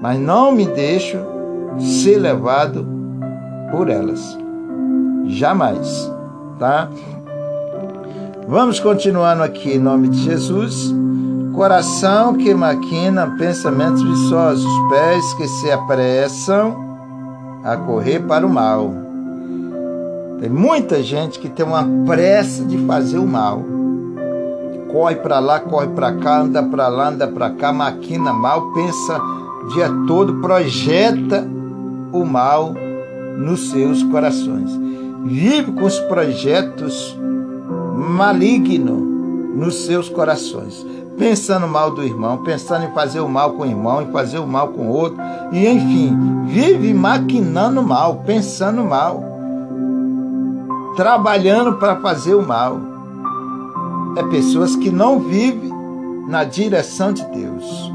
mas 0.00 0.18
não 0.20 0.52
me 0.52 0.66
deixo 0.66 1.18
ser 1.78 2.18
levado 2.18 2.86
por 3.70 3.88
elas. 3.88 4.38
Jamais, 5.26 6.12
tá? 6.58 6.88
Vamos 8.46 8.78
continuando 8.78 9.42
aqui 9.42 9.72
em 9.76 9.78
nome 9.78 10.08
de 10.08 10.18
Jesus. 10.18 10.94
Coração 11.54 12.34
que 12.34 12.52
maquina 12.52 13.34
pensamentos 13.38 14.02
viçosos, 14.02 14.70
pés 14.90 15.34
que 15.34 15.48
se 15.48 15.70
apressam 15.70 16.76
a 17.64 17.76
correr 17.76 18.20
para 18.20 18.46
o 18.46 18.50
mal. 18.50 18.92
Tem 20.40 20.50
muita 20.50 21.02
gente 21.02 21.38
que 21.38 21.48
tem 21.48 21.64
uma 21.64 21.86
pressa 22.04 22.64
de 22.64 22.76
fazer 22.84 23.18
o 23.18 23.26
mal. 23.26 23.62
Corre 24.94 25.16
para 25.16 25.40
lá, 25.40 25.58
corre 25.58 25.88
para 25.88 26.12
cá, 26.12 26.42
anda 26.42 26.62
para 26.62 26.86
lá, 26.86 27.08
anda 27.08 27.26
para 27.26 27.50
cá, 27.50 27.72
maquina 27.72 28.32
mal, 28.32 28.70
pensa 28.72 29.20
o 29.20 29.68
dia 29.70 29.90
todo, 30.06 30.40
projeta 30.40 31.44
o 32.12 32.24
mal 32.24 32.72
nos 33.36 33.70
seus 33.70 34.04
corações. 34.04 34.70
Vive 35.24 35.72
com 35.72 35.84
os 35.84 35.98
projetos 35.98 37.18
malignos 37.96 39.02
nos 39.56 39.84
seus 39.84 40.08
corações 40.08 40.86
pensando 41.18 41.66
mal 41.66 41.90
do 41.90 42.04
irmão, 42.04 42.44
pensando 42.44 42.84
em 42.84 42.92
fazer 42.92 43.18
o 43.18 43.28
mal 43.28 43.52
com 43.54 43.62
o 43.62 43.66
irmão, 43.66 44.02
em 44.02 44.12
fazer 44.12 44.38
o 44.38 44.46
mal 44.46 44.68
com 44.68 44.82
o 44.82 44.90
outro, 44.90 45.18
e 45.50 45.66
enfim, 45.66 46.44
vive 46.46 46.94
maquinando 46.94 47.82
mal, 47.82 48.22
pensando 48.26 48.84
mal, 48.84 49.22
trabalhando 50.96 51.74
para 51.78 51.96
fazer 51.96 52.34
o 52.34 52.46
mal. 52.46 52.93
É 54.16 54.22
pessoas 54.24 54.76
que 54.76 54.90
não 54.90 55.20
vivem 55.20 55.72
na 56.28 56.44
direção 56.44 57.12
de 57.12 57.24
Deus. 57.26 57.92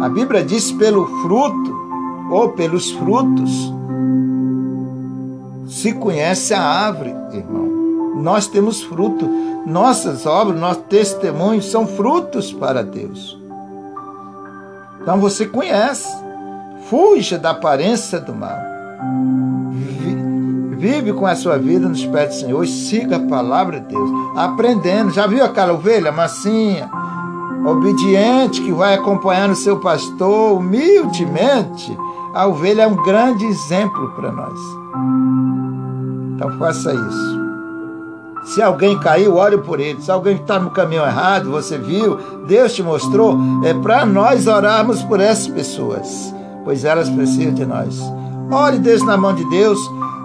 A 0.00 0.08
Bíblia 0.08 0.44
diz 0.44 0.72
pelo 0.72 1.06
fruto 1.22 1.82
ou 2.30 2.50
pelos 2.50 2.90
frutos 2.92 3.72
se 5.72 5.92
conhece 5.94 6.52
a 6.52 6.62
árvore, 6.62 7.14
irmão. 7.32 8.12
Nós 8.16 8.46
temos 8.46 8.82
fruto. 8.82 9.26
Nossas 9.66 10.26
obras, 10.26 10.60
nossos 10.60 10.82
testemunhos 10.84 11.70
são 11.70 11.86
frutos 11.86 12.52
para 12.52 12.82
Deus. 12.84 13.40
Então 15.00 15.18
você 15.18 15.46
conhece. 15.46 16.14
Fuja 16.90 17.38
da 17.38 17.50
aparência 17.50 18.20
do 18.20 18.34
mal. 18.34 18.58
Vive 20.82 21.12
com 21.12 21.24
a 21.24 21.36
sua 21.36 21.58
vida 21.58 21.88
nos 21.88 22.04
pés 22.06 22.30
do 22.30 22.34
Senhor 22.40 22.66
siga 22.66 23.14
a 23.14 23.28
palavra 23.28 23.78
de 23.78 23.86
Deus. 23.86 24.10
Aprendendo. 24.36 25.12
Já 25.12 25.28
viu 25.28 25.44
aquela 25.44 25.72
ovelha 25.72 26.10
mansinha, 26.10 26.90
obediente, 27.64 28.60
que 28.60 28.72
vai 28.72 28.94
acompanhando 28.94 29.52
o 29.52 29.56
seu 29.56 29.78
pastor 29.78 30.58
humildemente? 30.58 31.96
A 32.34 32.48
ovelha 32.48 32.82
é 32.82 32.86
um 32.88 32.96
grande 32.96 33.44
exemplo 33.44 34.10
para 34.16 34.32
nós. 34.32 34.58
Então 36.34 36.58
faça 36.58 36.92
isso. 36.92 37.40
Se 38.46 38.60
alguém 38.60 38.98
caiu, 38.98 39.36
ore 39.36 39.58
por 39.58 39.78
ele. 39.78 40.02
Se 40.02 40.10
alguém 40.10 40.34
está 40.34 40.58
no 40.58 40.70
caminho 40.70 41.04
errado, 41.04 41.48
você 41.48 41.78
viu, 41.78 42.18
Deus 42.48 42.72
te 42.72 42.82
mostrou, 42.82 43.38
é 43.62 43.72
para 43.72 44.04
nós 44.04 44.48
orarmos 44.48 45.00
por 45.04 45.20
essas 45.20 45.46
pessoas, 45.46 46.34
pois 46.64 46.84
elas 46.84 47.08
precisam 47.08 47.54
de 47.54 47.64
nós. 47.64 48.02
Ore 48.50 48.80
Deus 48.80 49.06
na 49.06 49.16
mão 49.16 49.32
de 49.32 49.48
Deus, 49.48 49.78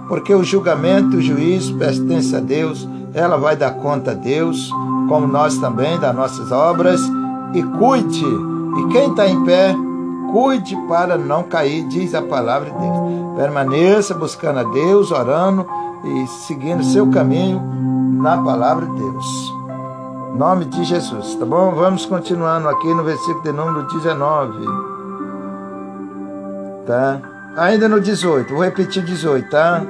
porque 0.08 0.34
o 0.34 0.44
julgamento, 0.44 1.18
o 1.18 1.22
juízo 1.22 1.78
pertence 1.78 2.36
a 2.36 2.40
Deus. 2.40 2.88
Ela 3.14 3.38
vai 3.38 3.56
dar 3.56 3.72
conta 3.76 4.12
a 4.12 4.14
Deus, 4.14 4.70
como 5.10 5.28
nós 5.28 5.58
também, 5.58 6.00
das 6.00 6.16
nossas 6.16 6.52
obras. 6.52 7.02
E 7.54 7.64
cuide. 7.64 8.26
E 8.26 8.88
quem 8.92 9.10
está 9.10 9.28
em 9.28 9.44
pé, 9.44 9.76
cuide 10.32 10.76
para 10.88 11.18
não 11.18 11.44
cair, 11.44 11.88
diz 11.88 12.14
a 12.14 12.22
palavra 12.22 12.70
de 12.70 12.78
Deus. 12.78 13.36
Permaneça 13.38 14.14
buscando 14.14 14.60
a 14.60 14.64
Deus, 14.64 15.12
orando 15.12 15.66
e 16.04 16.28
seguindo 16.28 16.84
seu 16.84 17.10
caminho 17.10 17.62
na 18.22 18.38
palavra 18.38 18.86
de 18.86 18.94
Deus. 18.94 19.54
Nome 20.36 20.66
de 20.66 20.84
Jesus, 20.84 21.36
tá 21.36 21.46
bom? 21.46 21.72
Vamos 21.72 22.06
continuando 22.06 22.70
aqui 22.70 22.94
no 22.94 23.04
versículo 23.04 23.42
de 23.42 23.52
número 23.52 23.88
19. 23.88 24.66
Tá? 26.86 27.37
Ainda 27.58 27.90
no 27.90 28.00
18, 28.00 28.54
vou 28.54 28.64
repetir 28.64 29.04
18, 29.04 29.50
tá? 29.50 29.82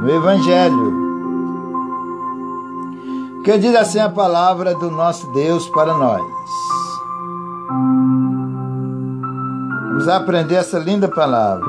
no 0.00 0.10
evangelho. 0.10 1.06
Que 3.44 3.58
diz 3.58 3.74
assim 3.74 3.98
a 4.00 4.08
palavra 4.08 4.74
do 4.74 4.90
nosso 4.90 5.30
Deus 5.32 5.68
para 5.68 5.92
nós. 5.94 6.22
Vamos 10.06 10.22
aprender 10.22 10.54
essa 10.54 10.78
linda 10.78 11.08
palavra. 11.08 11.66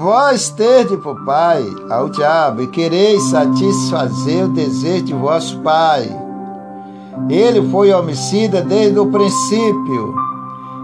Vós 0.00 0.50
terde 0.50 0.96
por 0.96 1.24
pai 1.24 1.64
ao 1.88 2.08
diabo 2.08 2.62
e 2.62 2.66
quereis 2.66 3.22
satisfazer 3.22 4.46
o 4.46 4.48
desejo 4.48 5.04
de 5.04 5.14
vosso 5.14 5.60
pai. 5.60 6.10
Ele 7.30 7.70
foi 7.70 7.92
homicida 7.92 8.62
desde 8.62 8.98
o 8.98 9.06
princípio 9.06 10.12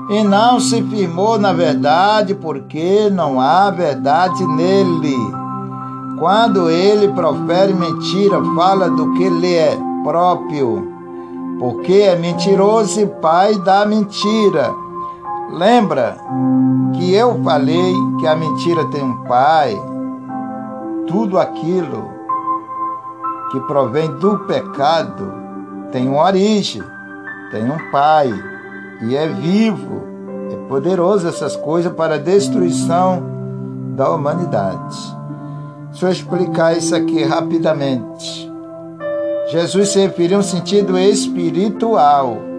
e 0.08 0.22
não 0.22 0.60
se 0.60 0.80
firmou 0.84 1.36
na 1.36 1.52
verdade, 1.52 2.32
porque 2.36 3.10
não 3.10 3.40
há 3.40 3.68
verdade 3.68 4.46
nele. 4.46 5.16
Quando 6.16 6.70
ele 6.70 7.08
profere 7.08 7.74
mentira, 7.74 8.40
fala 8.54 8.88
do 8.88 9.14
que 9.14 9.28
lhe 9.28 9.56
é 9.56 9.76
próprio, 10.04 10.86
porque 11.58 11.94
é 11.94 12.14
mentiroso 12.14 13.00
e 13.00 13.06
pai 13.06 13.58
da 13.58 13.84
mentira. 13.84 14.81
Lembra 15.52 16.16
que 16.94 17.14
eu 17.14 17.42
falei 17.44 17.92
que 18.18 18.26
a 18.26 18.34
mentira 18.34 18.86
tem 18.86 19.02
um 19.02 19.22
pai? 19.24 19.78
Tudo 21.06 21.38
aquilo 21.38 22.10
que 23.50 23.60
provém 23.60 24.10
do 24.12 24.38
pecado 24.46 25.30
tem 25.92 26.08
uma 26.08 26.22
origem, 26.24 26.82
tem 27.50 27.70
um 27.70 27.90
pai 27.90 28.32
e 29.02 29.14
é 29.14 29.28
vivo, 29.28 30.02
é 30.50 30.56
poderoso 30.68 31.28
essas 31.28 31.54
coisas 31.54 31.92
para 31.92 32.14
a 32.14 32.18
destruição 32.18 33.22
da 33.94 34.10
humanidade. 34.10 34.96
Deixa 35.90 36.06
eu 36.06 36.12
explicar 36.12 36.74
isso 36.74 36.96
aqui 36.96 37.22
rapidamente. 37.24 38.50
Jesus 39.50 39.90
se 39.90 40.00
referiu 40.00 40.38
a 40.38 40.40
um 40.40 40.42
sentido 40.42 40.98
espiritual. 40.98 42.51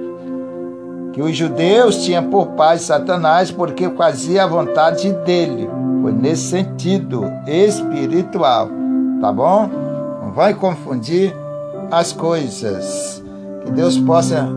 Que 1.14 1.22
os 1.22 1.38
judeus 1.38 2.04
tinham 2.04 2.24
por 2.24 2.48
pai 2.48 2.80
Satanás 2.80 3.52
porque 3.52 3.88
fazia 3.92 4.44
a 4.44 4.48
vontade 4.48 5.12
dele. 5.26 5.70
Foi 6.02 6.12
nesse 6.12 6.50
sentido 6.50 7.32
espiritual, 7.48 8.68
tá 9.22 9.32
bom? 9.32 9.70
Não 10.22 10.32
vai 10.34 10.56
confundir 10.56 11.34
as 11.92 12.12
coisas. 12.12 13.24
Que 13.64 13.72
Deus 13.72 13.98
possa 14.00 14.50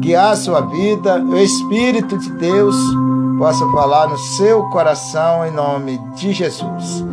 guiar 0.00 0.32
a 0.32 0.36
sua 0.36 0.60
vida, 0.60 1.20
o 1.20 1.36
Espírito 1.36 2.16
de 2.16 2.30
Deus 2.32 2.76
possa 3.38 3.68
falar 3.72 4.08
no 4.08 4.16
seu 4.16 4.62
coração 4.70 5.44
em 5.44 5.50
nome 5.50 5.98
de 6.14 6.32
Jesus. 6.32 7.04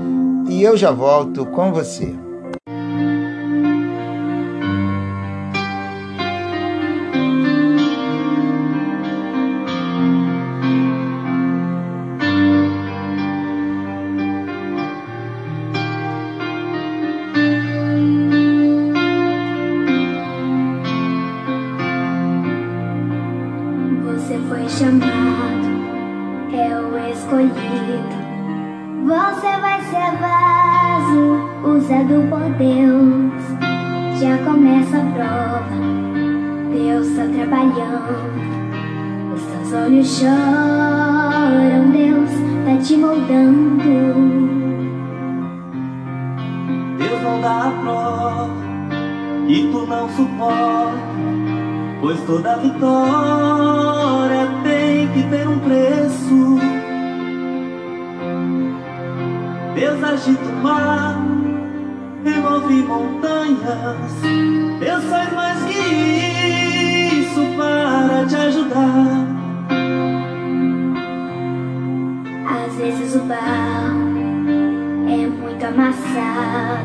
E 0.47 0.61
eu 0.61 0.77
já 0.77 0.91
volto 0.91 1.45
com 1.47 1.73
você. 1.73 2.24
E 47.65 47.81
prova 47.81 48.49
que 49.47 49.69
tu 49.71 49.87
não 49.87 50.07
suporta. 50.09 51.15
Pois 51.99 52.21
toda 52.21 52.57
vitória 52.57 54.47
tem 54.63 55.07
que 55.07 55.23
ter 55.23 55.47
um 55.47 55.57
preço. 55.59 56.59
Deus 59.73 60.03
agita 60.03 60.43
o 60.43 60.63
mar, 60.63 61.15
remove 62.23 62.83
montanhas. 62.83 64.11
Deus 64.79 65.03
faz 65.05 65.33
mais 65.33 65.63
que 65.63 65.79
isso 67.19 67.41
para 67.57 68.25
te 68.27 68.35
ajudar. 68.35 69.25
Às 72.47 72.75
vezes 72.75 73.15
o 73.15 73.19
bar 73.21 73.95
é 75.07 75.27
muito 75.27 75.65
amassado. 75.65 76.84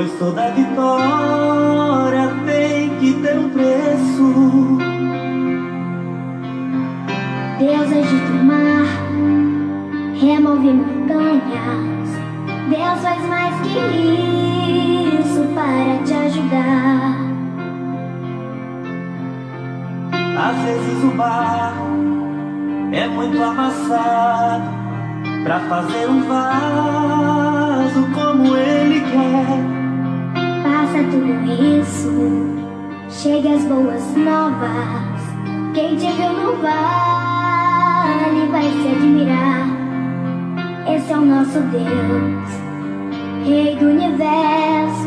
pois 0.00 0.12
toda 0.18 0.50
vitória 0.52 2.32
tem 2.46 2.88
que 3.00 3.12
ter 3.20 3.38
um 3.38 3.50
preço. 3.50 4.78
Deus 7.58 7.92
agita 7.92 8.32
o 8.32 8.44
mar, 8.46 8.86
remove 10.18 10.72
montanhas. 10.72 12.08
Deus 12.70 13.00
faz 13.02 13.28
mais 13.28 13.54
que 13.60 15.20
isso 15.20 15.44
para 15.54 16.02
te 16.02 16.14
ajudar. 16.14 17.16
Às 20.38 20.56
vezes 20.64 21.04
o 21.04 21.10
barco 21.14 21.90
é 22.92 23.06
muito 23.06 23.42
amassado 23.42 24.80
Pra 25.44 25.60
fazer 25.60 26.08
um 26.08 26.22
vaso 26.22 28.06
como 28.14 28.56
ele 28.56 29.00
quer 29.00 29.79
Passa 30.80 31.04
tudo 31.10 31.36
isso 31.52 32.08
Chega 33.10 33.50
as 33.54 33.62
boas 33.66 34.16
novas 34.16 35.20
Quem 35.74 35.94
te 35.94 36.06
viu 36.06 36.32
no 36.32 36.56
vale 36.56 38.48
vai 38.50 38.62
se 38.62 38.88
admirar 38.88 39.68
Esse 40.88 41.12
é 41.12 41.18
o 41.18 41.20
nosso 41.20 41.60
Deus 41.60 42.48
Rei 43.44 43.76
do 43.76 43.88
universo 43.90 45.06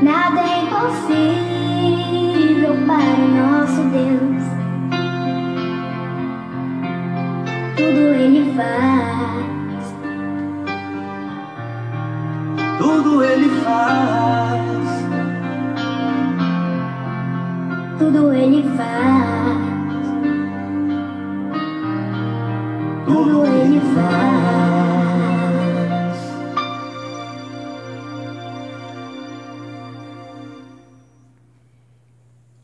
Nada 0.00 0.40
é 0.42 0.62
impossível 0.62 1.16
para 2.86 3.16
o 3.18 3.28
nosso 3.34 3.82
Deus 3.90 4.44
tudo 7.76 8.00
ele 8.14 8.54
faz. 8.54 9.94
Tudo 12.78 13.24
ele 13.24 13.48
faz. 13.62 14.83
Tudo 18.14 18.32
ele 18.32 18.62
faz. 18.76 19.58
Tudo 23.06 23.44
ele 23.44 23.80
faz. 23.92 24.54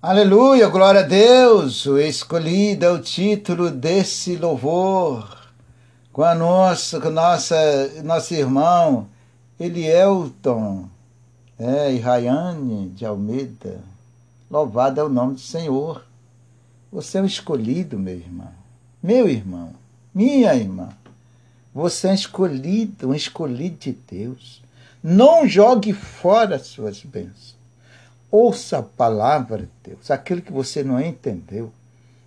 Aleluia, 0.00 0.68
glória 0.68 1.00
a 1.00 1.02
Deus. 1.02 1.84
Escolhido 1.84 2.86
é 2.86 2.90
o 2.92 3.00
título 3.00 3.72
desse 3.72 4.36
louvor. 4.36 5.36
Com 6.12 6.22
a 6.22 6.32
nossa, 6.32 7.00
com 7.00 7.10
nossa, 7.10 7.56
nosso 8.04 8.34
irmão 8.34 9.08
Elielton 9.58 10.88
é, 11.58 11.92
e 11.92 11.98
Rayane 11.98 12.90
de 12.90 13.04
Almeida. 13.04 13.80
Louvado 14.50 15.00
é 15.00 15.04
o 15.04 15.08
nome 15.08 15.34
do 15.34 15.40
Senhor. 15.40 16.04
Você 16.90 17.18
é 17.18 17.22
o 17.22 17.26
escolhido, 17.26 17.96
meu 17.96 18.16
irmão. 18.16 18.52
Meu 19.00 19.28
irmão, 19.28 19.72
minha 20.12 20.52
irmã. 20.56 20.88
Você 21.72 22.08
é 22.08 22.14
escolhido, 22.14 23.10
um 23.10 23.14
escolhido 23.14 23.76
de 23.76 23.92
Deus. 23.92 24.60
Não 25.00 25.46
jogue 25.46 25.92
fora 25.92 26.56
as 26.56 26.66
suas 26.66 27.00
bênçãos. 27.04 27.56
Ouça 28.28 28.78
a 28.78 28.82
palavra 28.82 29.58
de 29.58 29.90
Deus. 29.90 30.10
Aquilo 30.10 30.42
que 30.42 30.52
você 30.52 30.82
não 30.82 31.00
entendeu 31.00 31.72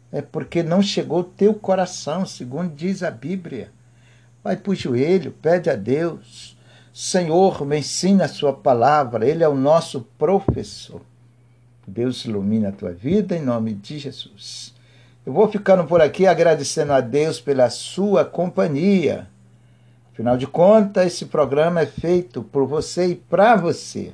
é 0.10 0.22
porque 0.22 0.64
não 0.64 0.82
chegou 0.82 1.18
ao 1.18 1.24
teu 1.26 1.54
coração, 1.54 2.26
segundo 2.26 2.74
diz 2.74 3.04
a 3.04 3.12
Bíblia. 3.12 3.70
Vai 4.42 4.56
para 4.56 4.72
o 4.72 4.76
joelho, 4.76 5.34
pede 5.42 5.70
a 5.70 5.76
Deus. 5.76 6.58
Senhor, 6.94 7.66
me 7.66 7.80
ensina 7.80 8.26
a 8.26 8.30
sua 8.30 8.54
palavra. 8.54 9.28
Ele 9.28 9.44
é 9.44 9.48
o 9.50 9.56
nosso 9.56 10.08
professor. 10.18 11.02
Deus 11.86 12.24
ilumina 12.26 12.70
a 12.70 12.72
tua 12.72 12.92
vida 12.92 13.36
em 13.36 13.42
nome 13.42 13.74
de 13.74 14.00
Jesus. 14.00 14.74
Eu 15.26 15.34
vou 15.34 15.50
ficando 15.50 15.86
por 15.86 16.02
aqui 16.02 16.28
agradecendo 16.28 16.94
a 16.94 17.02
Deus 17.02 17.40
pela 17.40 17.70
sua 17.70 18.26
companhia. 18.26 19.28
Afinal 20.12 20.38
de 20.38 20.46
contas, 20.46 21.08
esse 21.08 21.26
programa 21.26 21.82
é 21.82 21.86
feito 21.86 22.44
por 22.44 22.66
você 22.68 23.08
e 23.08 23.16
para 23.16 23.56
você. 23.56 24.14